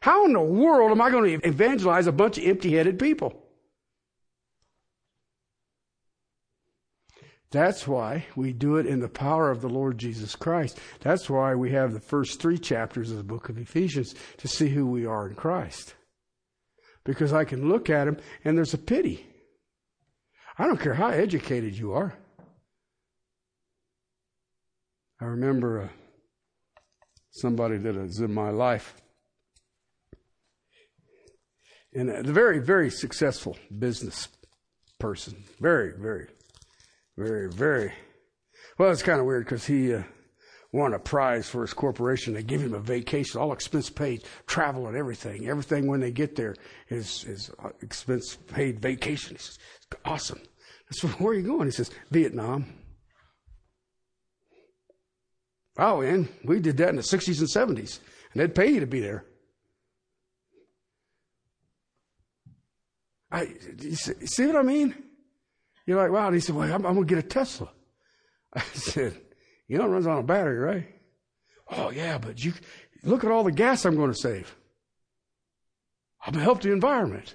How 0.00 0.24
in 0.24 0.32
the 0.32 0.40
world 0.40 0.90
am 0.90 1.00
I 1.00 1.10
going 1.10 1.40
to 1.40 1.46
evangelize 1.46 2.06
a 2.06 2.12
bunch 2.12 2.38
of 2.38 2.44
empty 2.44 2.74
headed 2.74 2.98
people? 2.98 3.46
That's 7.50 7.86
why 7.86 8.26
we 8.36 8.52
do 8.52 8.76
it 8.76 8.86
in 8.86 9.00
the 9.00 9.08
power 9.08 9.50
of 9.50 9.60
the 9.60 9.68
Lord 9.68 9.98
Jesus 9.98 10.36
Christ. 10.36 10.78
That's 11.00 11.28
why 11.28 11.54
we 11.56 11.72
have 11.72 11.92
the 11.92 12.00
first 12.00 12.40
three 12.40 12.58
chapters 12.58 13.10
of 13.10 13.16
the 13.16 13.24
book 13.24 13.48
of 13.48 13.58
Ephesians 13.58 14.14
to 14.38 14.46
see 14.46 14.68
who 14.68 14.86
we 14.86 15.04
are 15.04 15.28
in 15.28 15.34
Christ. 15.34 15.94
Because 17.04 17.32
I 17.32 17.44
can 17.44 17.68
look 17.68 17.90
at 17.90 18.06
him 18.06 18.18
and 18.44 18.56
there's 18.56 18.74
a 18.74 18.78
pity. 18.78 19.26
I 20.58 20.66
don't 20.66 20.80
care 20.80 20.94
how 20.94 21.08
educated 21.08 21.76
you 21.76 21.92
are. 21.92 22.14
I 25.20 25.24
remember 25.24 25.82
uh, 25.82 25.88
somebody 27.30 27.76
that 27.78 27.96
is 27.96 28.20
in 28.20 28.32
my 28.32 28.50
life, 28.50 28.94
and 31.92 32.10
a 32.10 32.22
very, 32.22 32.58
very 32.58 32.90
successful 32.90 33.56
business 33.78 34.28
person. 34.98 35.44
Very, 35.60 35.92
very, 35.98 36.28
very, 37.16 37.50
very. 37.50 37.92
Well, 38.78 38.90
it's 38.90 39.02
kind 39.02 39.20
of 39.20 39.26
weird 39.26 39.44
because 39.44 39.66
he 39.66 39.94
uh, 39.94 40.02
won 40.72 40.94
a 40.94 40.98
prize 40.98 41.48
for 41.48 41.62
his 41.62 41.74
corporation. 41.74 42.34
They 42.34 42.42
give 42.42 42.60
him 42.60 42.74
a 42.74 42.80
vacation, 42.80 43.40
all 43.40 43.52
expense 43.52 43.90
paid, 43.90 44.24
travel 44.46 44.86
and 44.86 44.96
everything. 44.96 45.48
Everything 45.48 45.86
when 45.86 46.00
they 46.00 46.12
get 46.12 46.36
there 46.36 46.54
is, 46.88 47.24
is 47.24 47.50
expense 47.82 48.36
paid 48.36 48.80
vacation. 48.80 49.36
He 49.36 49.42
says, 49.42 49.58
awesome. 50.04 50.40
I 50.90 50.92
said, 50.92 51.10
where 51.12 51.32
are 51.32 51.34
you 51.34 51.42
going? 51.42 51.66
He 51.66 51.72
says, 51.72 51.90
Vietnam. 52.10 52.66
Oh, 55.78 56.00
and 56.00 56.28
we 56.44 56.60
did 56.60 56.76
that 56.78 56.88
in 56.90 56.96
the 56.96 57.02
60s 57.02 57.38
and 57.40 57.78
70s, 57.78 58.00
and 58.32 58.40
they'd 58.40 58.54
pay 58.54 58.70
you 58.70 58.80
to 58.80 58.86
be 58.86 59.00
there. 59.00 59.24
I, 63.32 63.54
see 64.24 64.46
what 64.46 64.56
I 64.56 64.62
mean? 64.62 64.94
You're 65.86 66.02
like, 66.02 66.10
wow. 66.10 66.26
And 66.26 66.34
he 66.34 66.40
said, 66.40 66.56
well, 66.56 66.66
I'm, 66.66 66.84
I'm 66.84 66.94
going 66.94 67.06
to 67.06 67.14
get 67.14 67.24
a 67.24 67.26
Tesla. 67.26 67.70
I 68.54 68.62
said, 68.74 69.16
you 69.68 69.78
know, 69.78 69.84
it 69.84 69.88
runs 69.88 70.06
on 70.06 70.18
a 70.18 70.22
battery, 70.22 70.58
right? 70.58 70.88
Oh, 71.70 71.90
yeah, 71.90 72.18
but 72.18 72.42
you 72.42 72.52
look 73.04 73.22
at 73.22 73.30
all 73.30 73.44
the 73.44 73.52
gas 73.52 73.84
I'm 73.84 73.96
going 73.96 74.12
to 74.12 74.18
save. 74.18 74.56
I'm 76.26 76.32
going 76.32 76.40
to 76.40 76.44
help 76.44 76.60
the 76.60 76.72
environment. 76.72 77.34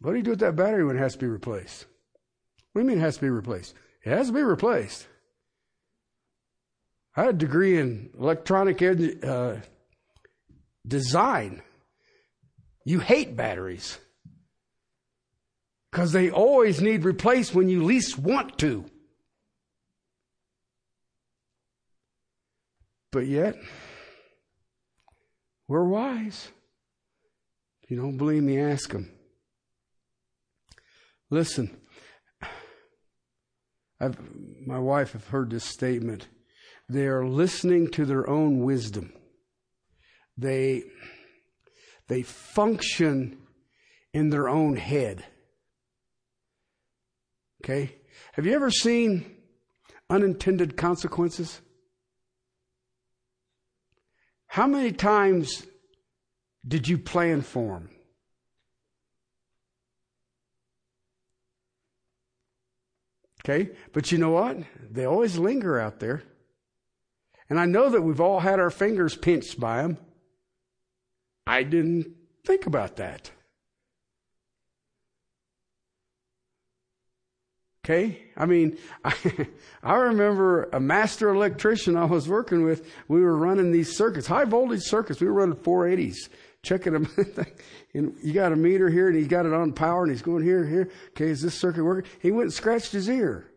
What 0.00 0.12
do 0.12 0.18
you 0.18 0.22
do 0.22 0.30
with 0.30 0.40
that 0.40 0.56
battery 0.56 0.84
when 0.84 0.96
it 0.96 1.00
has 1.00 1.14
to 1.14 1.18
be 1.18 1.26
replaced? 1.26 1.86
What 2.72 2.82
do 2.82 2.84
you 2.84 2.88
mean 2.88 2.98
it 2.98 3.04
has 3.04 3.16
to 3.16 3.22
be 3.22 3.30
replaced? 3.30 3.74
It 4.04 4.10
has 4.10 4.26
to 4.26 4.34
be 4.34 4.42
replaced. 4.42 5.08
I 7.16 7.22
had 7.24 7.34
a 7.34 7.38
degree 7.38 7.78
in 7.78 8.10
electronic 8.18 8.82
uh, 8.82 9.56
design. 10.86 11.62
You 12.84 13.00
hate 13.00 13.36
batteries 13.36 13.98
because 15.90 16.12
they 16.12 16.30
always 16.30 16.82
need 16.82 17.04
replaced 17.04 17.54
when 17.54 17.70
you 17.70 17.82
least 17.82 18.18
want 18.18 18.58
to. 18.58 18.84
But 23.12 23.26
yet, 23.26 23.56
we're 25.68 25.88
wise. 25.88 26.48
If 27.82 27.90
you 27.90 27.96
don't 27.96 28.18
believe 28.18 28.42
me, 28.42 28.60
ask 28.60 28.90
them. 28.90 29.10
Listen, 31.30 31.78
I've, 33.98 34.18
my 34.66 34.78
wife 34.78 35.12
have 35.12 35.28
heard 35.28 35.50
this 35.50 35.64
statement. 35.64 36.28
They 36.88 37.06
are 37.06 37.26
listening 37.26 37.90
to 37.92 38.04
their 38.04 38.28
own 38.28 38.60
wisdom. 38.60 39.12
They, 40.38 40.84
they 42.08 42.22
function 42.22 43.38
in 44.12 44.30
their 44.30 44.48
own 44.48 44.76
head. 44.76 45.24
Okay? 47.62 47.96
Have 48.34 48.46
you 48.46 48.54
ever 48.54 48.70
seen 48.70 49.36
unintended 50.08 50.76
consequences? 50.76 51.60
How 54.46 54.66
many 54.66 54.92
times 54.92 55.66
did 56.66 56.86
you 56.86 56.98
plan 56.98 57.42
for 57.42 57.74
them? 57.74 57.90
Okay? 63.44 63.70
But 63.92 64.12
you 64.12 64.18
know 64.18 64.30
what? 64.30 64.58
They 64.90 65.04
always 65.04 65.38
linger 65.38 65.80
out 65.80 66.00
there. 66.00 66.22
And 67.48 67.60
I 67.60 67.66
know 67.66 67.90
that 67.90 68.02
we've 68.02 68.20
all 68.20 68.40
had 68.40 68.58
our 68.58 68.70
fingers 68.70 69.16
pinched 69.16 69.60
by 69.60 69.82
them. 69.82 69.98
I 71.46 71.62
didn't 71.62 72.12
think 72.44 72.66
about 72.66 72.96
that. 72.96 73.30
Okay? 77.84 78.20
I 78.36 78.46
mean, 78.46 78.78
I, 79.04 79.14
I, 79.82 79.94
remember 79.94 80.64
a 80.72 80.80
master 80.80 81.28
electrician 81.28 81.96
I 81.96 82.04
was 82.04 82.28
working 82.28 82.64
with. 82.64 82.90
We 83.06 83.20
were 83.20 83.36
running 83.36 83.70
these 83.70 83.96
circuits, 83.96 84.26
high 84.26 84.44
voltage 84.44 84.82
circuits. 84.82 85.20
We 85.20 85.28
were 85.28 85.34
running 85.34 85.54
480s, 85.54 86.28
checking 86.64 86.94
them. 86.94 87.08
and 87.94 88.16
you 88.24 88.32
got 88.32 88.50
a 88.50 88.56
meter 88.56 88.90
here 88.90 89.06
and 89.06 89.16
he's 89.16 89.28
got 89.28 89.46
it 89.46 89.52
on 89.52 89.72
power 89.72 90.02
and 90.02 90.10
he's 90.10 90.22
going 90.22 90.42
here, 90.42 90.66
here. 90.66 90.90
Okay, 91.10 91.28
is 91.28 91.42
this 91.42 91.54
circuit 91.54 91.84
working? 91.84 92.10
He 92.20 92.32
went 92.32 92.46
and 92.46 92.52
scratched 92.52 92.90
his 92.90 93.08
ear. 93.08 93.52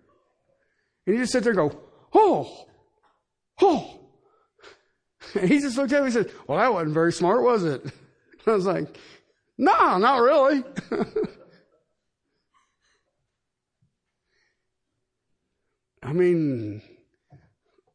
And 1.08 1.16
he 1.16 1.22
just 1.22 1.32
sat 1.32 1.44
there 1.44 1.60
and 1.60 1.72
go, 1.72 1.80
oh, 2.14 2.68
oh. 3.62 3.99
And 5.36 5.49
he 5.49 5.60
just 5.60 5.78
looked 5.78 5.93
at 5.93 5.99
me 6.01 6.05
and 6.05 6.14
said, 6.14 6.32
well, 6.47 6.57
that 6.57 6.74
wasn't 6.74 6.93
very 6.93 7.12
smart, 7.14 7.43
was 7.43 7.64
it? 7.64 7.86
I 8.47 8.51
was 8.51 8.66
like, 8.66 8.97
no, 9.57 9.97
not 9.97 10.22
really. 10.22 10.64
I 16.01 16.14
mean, 16.14 16.82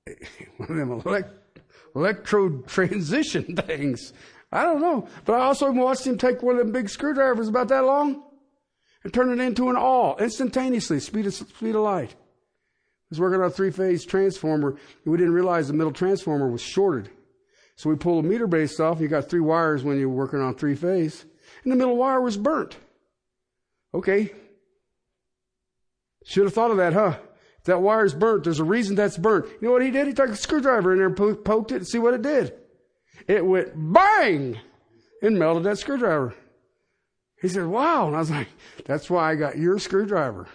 one 0.59 0.71
of 0.71 0.77
them 0.77 0.91
elect, 0.93 1.61
electrode 1.97 2.67
transition 2.69 3.57
things. 3.57 4.13
I 4.53 4.63
don't 4.63 4.81
know. 4.81 5.09
But 5.25 5.41
I 5.41 5.47
also 5.47 5.73
watched 5.73 6.07
him 6.07 6.19
take 6.19 6.43
one 6.43 6.57
of 6.57 6.65
them 6.65 6.73
big 6.73 6.89
screwdrivers 6.89 7.49
about 7.49 7.69
that 7.69 7.85
long 7.85 8.23
and 9.03 9.13
turn 9.13 9.33
it 9.33 9.43
into 9.43 9.69
an 9.71 9.77
awl 9.77 10.17
instantaneously, 10.19 11.01
speed 11.01 11.27
of, 11.27 11.35
speed 11.35 11.75
of 11.75 11.83
light. 11.83 12.15
Was 13.15 13.21
working 13.21 13.41
on 13.41 13.47
a 13.47 13.51
three 13.51 13.71
phase 13.71 14.05
transformer 14.05 14.71
and 14.71 14.79
we 15.05 15.17
didn't 15.17 15.35
realize 15.35 15.69
the 15.69 15.73
middle 15.73 15.93
transformer 15.93 16.51
was 16.51 16.61
shorted. 16.61 17.11
So 17.77 17.89
we 17.89 17.97
pulled 17.97 18.25
a 18.25 18.29
meter 18.29 18.49
base 18.49 18.81
off. 18.81 18.95
and 18.95 19.03
You 19.03 19.09
got 19.09 19.31
three 19.31 19.41
wires 19.41 19.85
when 19.85 20.01
you're 20.01 20.09
working 20.09 20.41
on 20.41 20.57
three 20.57 20.75
phase 20.75 21.25
and 21.63 21.71
the 21.71 21.77
middle 21.77 21.97
wire 21.97 22.21
was 22.21 22.37
burnt. 22.37 22.77
Okay. 23.95 24.33
Should 26.25 26.45
have 26.45 26.55
thought 26.55 26.73
of 26.73 26.79
that, 26.79 26.93
huh? 26.93 27.19
If 27.59 27.65
that 27.67 27.83
wire's 27.83 28.15
burnt, 28.15 28.45
there's 28.45 28.59
a 28.59 28.65
reason 28.65 28.97
that's 28.97 29.17
burnt. 29.17 29.47
You 29.61 29.69
know 29.69 29.73
what 29.73 29.83
he 29.83 29.93
did? 29.93 30.09
He 30.09 30.13
took 30.13 30.31
a 30.31 30.37
screwdriver 30.37 30.93
in 30.93 30.99
there 30.99 31.07
and 31.07 31.45
poked 31.45 31.71
it 31.71 31.77
and 31.77 31.87
see 31.87 31.99
what 31.99 32.15
it 32.15 32.23
did. 32.23 32.53
It 33.29 33.47
went 33.47 33.71
bang 33.75 34.59
and 35.23 35.39
melted 35.39 35.63
that 35.65 35.79
screwdriver. 35.79 36.35
He 37.41 37.49
said, 37.49 37.67
wow. 37.67 38.09
And 38.09 38.17
I 38.17 38.19
was 38.19 38.31
like, 38.31 38.49
that's 38.87 39.09
why 39.09 39.31
I 39.31 39.35
got 39.37 39.57
your 39.57 39.79
screwdriver. 39.79 40.49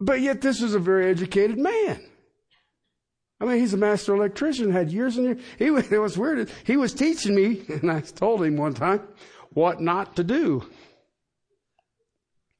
But 0.00 0.20
yet 0.20 0.40
this 0.40 0.60
was 0.60 0.74
a 0.74 0.78
very 0.78 1.10
educated 1.10 1.58
man. 1.58 2.00
I 3.40 3.44
mean, 3.44 3.58
he's 3.58 3.74
a 3.74 3.78
master 3.78 4.14
electrician, 4.14 4.72
had 4.72 4.90
years 4.90 5.16
and 5.16 5.26
years. 5.26 5.40
He 5.58 5.70
was, 5.70 5.90
it 5.92 5.98
was 5.98 6.18
weird. 6.18 6.50
He 6.64 6.76
was 6.76 6.92
teaching 6.92 7.34
me, 7.34 7.62
and 7.68 7.90
I 7.90 8.00
told 8.00 8.42
him 8.42 8.56
one 8.56 8.74
time 8.74 9.02
what 9.52 9.80
not 9.80 10.16
to 10.16 10.24
do. 10.24 10.64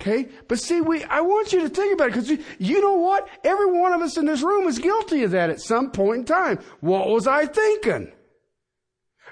Okay? 0.00 0.28
But 0.46 0.60
see, 0.60 0.80
we, 0.80 1.02
I 1.04 1.20
want 1.20 1.52
you 1.52 1.60
to 1.60 1.68
think 1.68 1.94
about 1.94 2.08
it 2.08 2.12
because 2.12 2.30
you, 2.30 2.38
you 2.58 2.80
know 2.80 2.94
what? 2.94 3.28
Every 3.42 3.66
one 3.66 3.92
of 3.92 4.00
us 4.00 4.16
in 4.16 4.26
this 4.26 4.42
room 4.42 4.68
is 4.68 4.78
guilty 4.78 5.24
of 5.24 5.32
that 5.32 5.50
at 5.50 5.60
some 5.60 5.90
point 5.90 6.20
in 6.20 6.24
time. 6.24 6.60
What 6.80 7.08
was 7.08 7.26
I 7.26 7.46
thinking? 7.46 8.12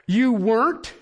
You 0.09 0.33
weren't. 0.33 0.93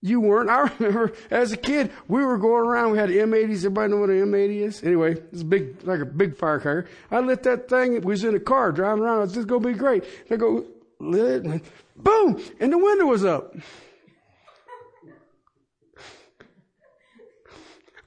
You 0.00 0.20
weren't. 0.20 0.48
I 0.48 0.60
remember 0.78 1.12
as 1.30 1.52
a 1.52 1.56
kid, 1.56 1.90
we 2.06 2.24
were 2.24 2.38
going 2.38 2.64
around. 2.64 2.92
We 2.92 2.98
had 2.98 3.10
M80s. 3.10 3.58
Everybody 3.58 3.92
know 3.92 3.98
what 3.98 4.10
an 4.10 4.18
M80 4.18 4.60
is? 4.60 4.82
Anyway, 4.84 5.16
it's 5.32 5.42
big, 5.42 5.82
like 5.84 6.00
a 6.00 6.06
big 6.06 6.36
firecracker. 6.36 6.88
I 7.10 7.20
lit 7.20 7.42
that 7.44 7.68
thing. 7.68 7.94
It 7.94 8.04
was 8.04 8.24
in 8.24 8.34
a 8.34 8.40
car 8.40 8.72
driving 8.72 9.02
around. 9.02 9.24
It's 9.24 9.34
just 9.34 9.48
going 9.48 9.62
to 9.62 9.68
be 9.68 9.74
great. 9.74 10.04
I 10.30 10.36
go, 10.36 10.64
lit 11.00 11.44
it, 11.44 11.64
boom, 11.96 12.42
and 12.60 12.72
the 12.72 12.78
window 12.78 13.06
was 13.06 13.24
up. 13.24 13.54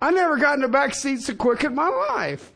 I 0.01 0.09
never 0.09 0.37
got 0.37 0.55
in 0.55 0.61
the 0.61 0.67
back 0.67 0.95
seat 0.95 1.21
so 1.21 1.35
quick 1.35 1.63
in 1.63 1.75
my 1.75 1.87
life. 1.87 2.51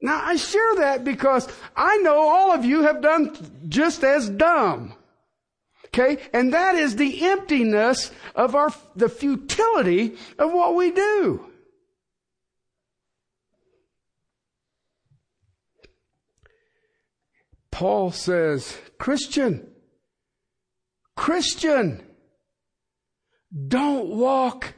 Now 0.00 0.22
I 0.24 0.36
share 0.36 0.76
that 0.76 1.04
because 1.04 1.48
I 1.76 1.98
know 1.98 2.16
all 2.16 2.52
of 2.52 2.64
you 2.64 2.82
have 2.82 3.02
done 3.02 3.36
just 3.68 4.04
as 4.04 4.30
dumb. 4.30 4.94
Okay? 5.94 6.20
And 6.32 6.52
that 6.52 6.74
is 6.74 6.96
the 6.96 7.24
emptiness 7.24 8.10
of 8.34 8.56
our, 8.56 8.74
the 8.96 9.08
futility 9.08 10.16
of 10.38 10.52
what 10.52 10.74
we 10.74 10.90
do. 10.90 11.46
Paul 17.70 18.10
says, 18.10 18.76
Christian, 18.98 19.70
Christian, 21.16 22.04
don't 23.68 24.08
walk 24.08 24.74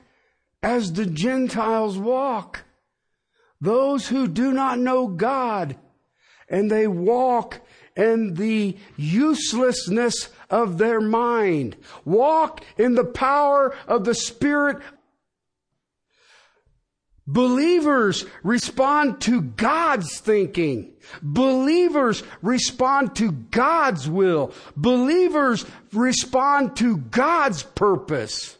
as 0.62 0.92
the 0.92 1.06
Gentiles 1.06 1.96
walk. 1.96 2.64
Those 3.60 4.08
who 4.08 4.28
do 4.28 4.52
not 4.52 4.78
know 4.78 5.08
God 5.08 5.78
and 6.48 6.70
they 6.70 6.86
walk 6.86 7.60
in 7.96 8.34
the 8.34 8.76
uselessness 8.96 10.28
of 10.51 10.78
their 10.78 11.01
mind. 11.01 11.76
Walk 12.05 12.64
in 12.76 12.94
the 12.94 13.05
power 13.05 13.74
of 13.86 14.05
the 14.05 14.14
Spirit. 14.14 14.78
Believers 17.26 18.24
respond 18.44 19.20
to 19.22 19.42
God's 19.42 20.20
thinking. 20.20 20.92
Believers 21.22 22.22
respond 22.40 23.16
to 23.16 23.32
God's 23.32 24.09
will. 24.09 24.53
Believers 24.76 25.66
respond 25.92 26.76
to 26.76 26.99
God's 26.99 27.64
purpose. 27.64 28.57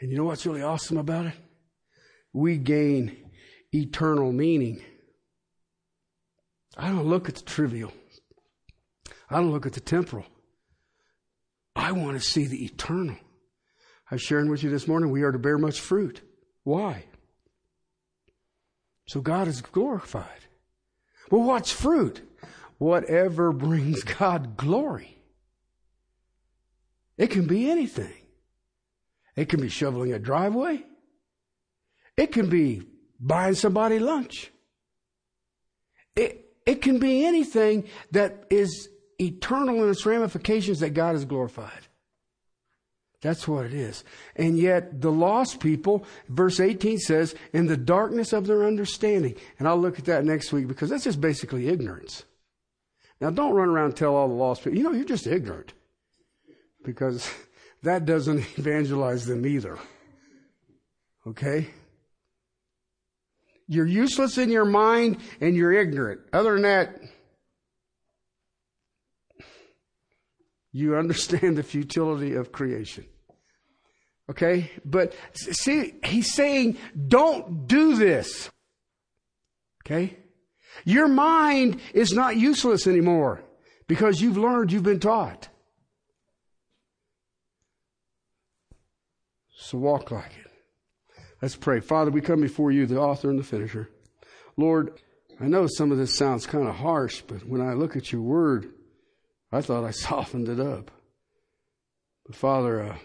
And 0.00 0.12
you 0.12 0.16
know 0.16 0.24
what's 0.24 0.46
really 0.46 0.62
awesome 0.62 0.96
about 0.96 1.26
it? 1.26 1.34
We 2.32 2.56
gain 2.56 3.16
eternal 3.74 4.32
meaning. 4.32 4.80
I 6.76 6.90
don't 6.90 7.08
look 7.08 7.28
at 7.28 7.34
the 7.34 7.42
trivial. 7.42 7.92
I 9.30 9.36
don't 9.36 9.50
look 9.50 9.66
at 9.66 9.74
the 9.74 9.80
temporal. 9.80 10.26
I 11.76 11.92
want 11.92 12.20
to 12.20 12.26
see 12.26 12.46
the 12.46 12.64
eternal. 12.64 13.16
I 14.10 14.14
was 14.14 14.22
sharing 14.22 14.50
with 14.50 14.62
you 14.62 14.70
this 14.70 14.88
morning, 14.88 15.10
we 15.10 15.22
are 15.22 15.32
to 15.32 15.38
bear 15.38 15.58
much 15.58 15.80
fruit. 15.80 16.22
Why? 16.64 17.04
So 19.06 19.20
God 19.20 19.48
is 19.48 19.60
glorified. 19.60 20.46
Well, 21.30 21.42
what's 21.42 21.70
fruit? 21.70 22.22
Whatever 22.78 23.52
brings 23.52 24.02
God 24.02 24.56
glory. 24.56 25.18
It 27.16 27.28
can 27.28 27.46
be 27.46 27.70
anything. 27.70 28.14
It 29.36 29.48
can 29.48 29.60
be 29.60 29.68
shoveling 29.68 30.12
a 30.12 30.18
driveway. 30.18 30.84
It 32.16 32.32
can 32.32 32.48
be 32.48 32.82
buying 33.20 33.54
somebody 33.54 33.98
lunch. 33.98 34.50
It, 36.16 36.46
it 36.66 36.82
can 36.82 36.98
be 36.98 37.24
anything 37.24 37.84
that 38.12 38.46
is 38.50 38.88
eternal 39.20 39.82
in 39.82 39.90
its 39.90 40.06
ramifications 40.06 40.80
that 40.80 40.90
God 40.90 41.14
is 41.14 41.24
glorified. 41.24 41.88
That's 43.20 43.48
what 43.48 43.64
it 43.64 43.74
is. 43.74 44.04
And 44.36 44.56
yet 44.58 45.00
the 45.00 45.10
lost 45.10 45.58
people, 45.58 46.04
verse 46.28 46.60
18 46.60 46.98
says, 46.98 47.34
in 47.52 47.66
the 47.66 47.76
darkness 47.76 48.32
of 48.32 48.46
their 48.46 48.64
understanding. 48.64 49.34
And 49.58 49.66
I'll 49.66 49.80
look 49.80 49.98
at 49.98 50.04
that 50.04 50.24
next 50.24 50.52
week 50.52 50.68
because 50.68 50.90
that's 50.90 51.04
just 51.04 51.20
basically 51.20 51.68
ignorance. 51.68 52.24
Now 53.20 53.30
don't 53.30 53.54
run 53.54 53.68
around 53.68 53.86
and 53.86 53.96
tell 53.96 54.14
all 54.14 54.28
the 54.28 54.34
lost 54.34 54.62
people, 54.62 54.78
you 54.78 54.84
know, 54.84 54.92
you're 54.92 55.04
just 55.04 55.26
ignorant. 55.26 55.72
Because 56.84 57.28
that 57.82 58.04
doesn't 58.04 58.38
evangelize 58.58 59.26
them 59.26 59.44
either. 59.44 59.78
Okay? 61.26 61.68
You're 63.66 63.86
useless 63.86 64.38
in 64.38 64.50
your 64.50 64.64
mind 64.64 65.18
and 65.40 65.56
you're 65.56 65.72
ignorant. 65.72 66.20
Other 66.32 66.52
than 66.52 66.62
that, 66.62 67.00
you 70.78 70.96
understand 70.96 71.56
the 71.56 71.62
futility 71.62 72.34
of 72.34 72.52
creation. 72.52 73.04
Okay? 74.30 74.70
But 74.84 75.14
see, 75.32 75.94
he's 76.04 76.32
saying, 76.32 76.78
don't 77.08 77.66
do 77.66 77.96
this. 77.96 78.50
Okay? 79.84 80.16
Your 80.84 81.08
mind 81.08 81.80
is 81.92 82.12
not 82.12 82.36
useless 82.36 82.86
anymore 82.86 83.42
because 83.86 84.20
you've 84.20 84.36
learned, 84.36 84.70
you've 84.70 84.82
been 84.82 85.00
taught. 85.00 85.48
So 89.56 89.78
walk 89.78 90.10
like 90.10 90.32
it. 90.44 90.50
Let's 91.42 91.56
pray. 91.56 91.80
Father, 91.80 92.10
we 92.10 92.20
come 92.20 92.40
before 92.40 92.70
you, 92.70 92.86
the 92.86 93.00
author 93.00 93.30
and 93.30 93.38
the 93.38 93.44
finisher. 93.44 93.90
Lord, 94.56 95.00
I 95.40 95.46
know 95.46 95.66
some 95.68 95.90
of 95.90 95.98
this 95.98 96.14
sounds 96.14 96.46
kind 96.46 96.68
of 96.68 96.76
harsh, 96.76 97.22
but 97.26 97.46
when 97.46 97.60
I 97.60 97.74
look 97.74 97.96
at 97.96 98.12
your 98.12 98.22
word, 98.22 98.72
I 99.50 99.60
thought 99.60 99.84
I 99.84 99.90
softened 99.92 100.48
it 100.48 100.60
up. 100.60 100.90
But 102.26 102.36
Father, 102.36 102.82
uh, 102.82 102.96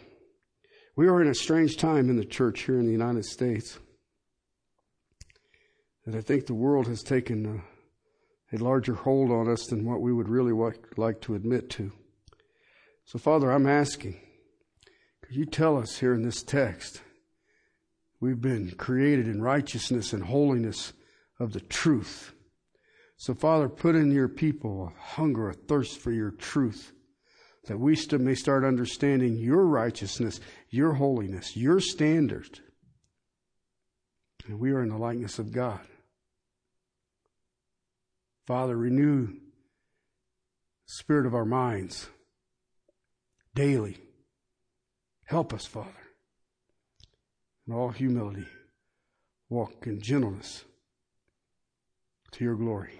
we 0.96 1.08
are 1.08 1.22
in 1.22 1.30
a 1.30 1.36
strange 1.36 1.78
time 1.78 2.10
in 2.10 2.18
the 2.18 2.26
church 2.26 2.64
here 2.64 2.80
in 2.80 2.86
the 2.86 2.92
United 2.92 3.26
States. 3.26 3.80
And 6.06 6.16
I 6.16 6.22
think 6.22 6.46
the 6.46 6.54
world 6.54 6.88
has 6.88 7.02
taken 7.02 7.64
a, 8.52 8.56
a 8.56 8.58
larger 8.58 8.94
hold 8.94 9.32
on 9.32 9.50
us 9.50 9.66
than 9.68 9.86
what 9.86 10.02
we 10.02 10.12
would 10.12 10.28
really 10.28 10.52
like, 10.52 10.98
like 10.98 11.22
to 11.22 11.36
admit 11.36 11.70
to. 11.72 11.92
So, 13.06 13.18
Father, 13.20 13.52
I'm 13.52 13.68
asking 13.68 14.20
could 15.22 15.36
you 15.38 15.46
tell 15.46 15.78
us 15.78 16.00
here 16.00 16.14
in 16.14 16.22
this 16.22 16.44
text 16.44 17.02
we've 18.20 18.42
been 18.42 18.72
created 18.72 19.28
in 19.28 19.42
righteousness 19.42 20.14
and 20.14 20.26
holiness 20.26 20.94
of 21.40 21.54
the 21.54 21.62
truth. 21.62 22.33
So, 23.18 23.34
Father, 23.34 23.70
put 23.70 23.96
in 23.96 24.12
your 24.12 24.28
people 24.28 24.88
a 24.88 25.02
hunger, 25.16 25.50
a 25.50 25.54
thirst 25.54 26.00
for 26.00 26.12
your 26.12 26.32
truth, 26.32 26.92
that 27.66 27.80
we 27.80 27.98
may 28.20 28.36
start 28.36 28.66
understanding 28.66 29.38
your 29.38 29.66
righteousness, 29.66 30.40
your 30.70 30.94
holiness, 30.94 31.56
your 31.56 31.80
standard. 31.80 32.60
And 34.48 34.60
we 34.60 34.72
are 34.72 34.84
in 34.84 34.90
the 34.90 34.98
likeness 34.98 35.40
of 35.40 35.54
God. 35.54 35.80
Father, 38.46 38.76
renew 38.76 39.28
the 39.28 39.34
spirit 40.86 41.26
of 41.26 41.34
our 41.34 41.46
minds 41.46 42.10
daily. 43.56 43.98
Help 45.26 45.54
us, 45.54 45.66
Father, 45.66 45.90
in 47.66 47.74
all 47.74 47.90
humility, 47.90 48.48
walk 49.50 49.88
in 49.88 50.02
gentleness 50.02 50.66
to 52.32 52.44
your 52.44 52.56
glory. 52.56 53.00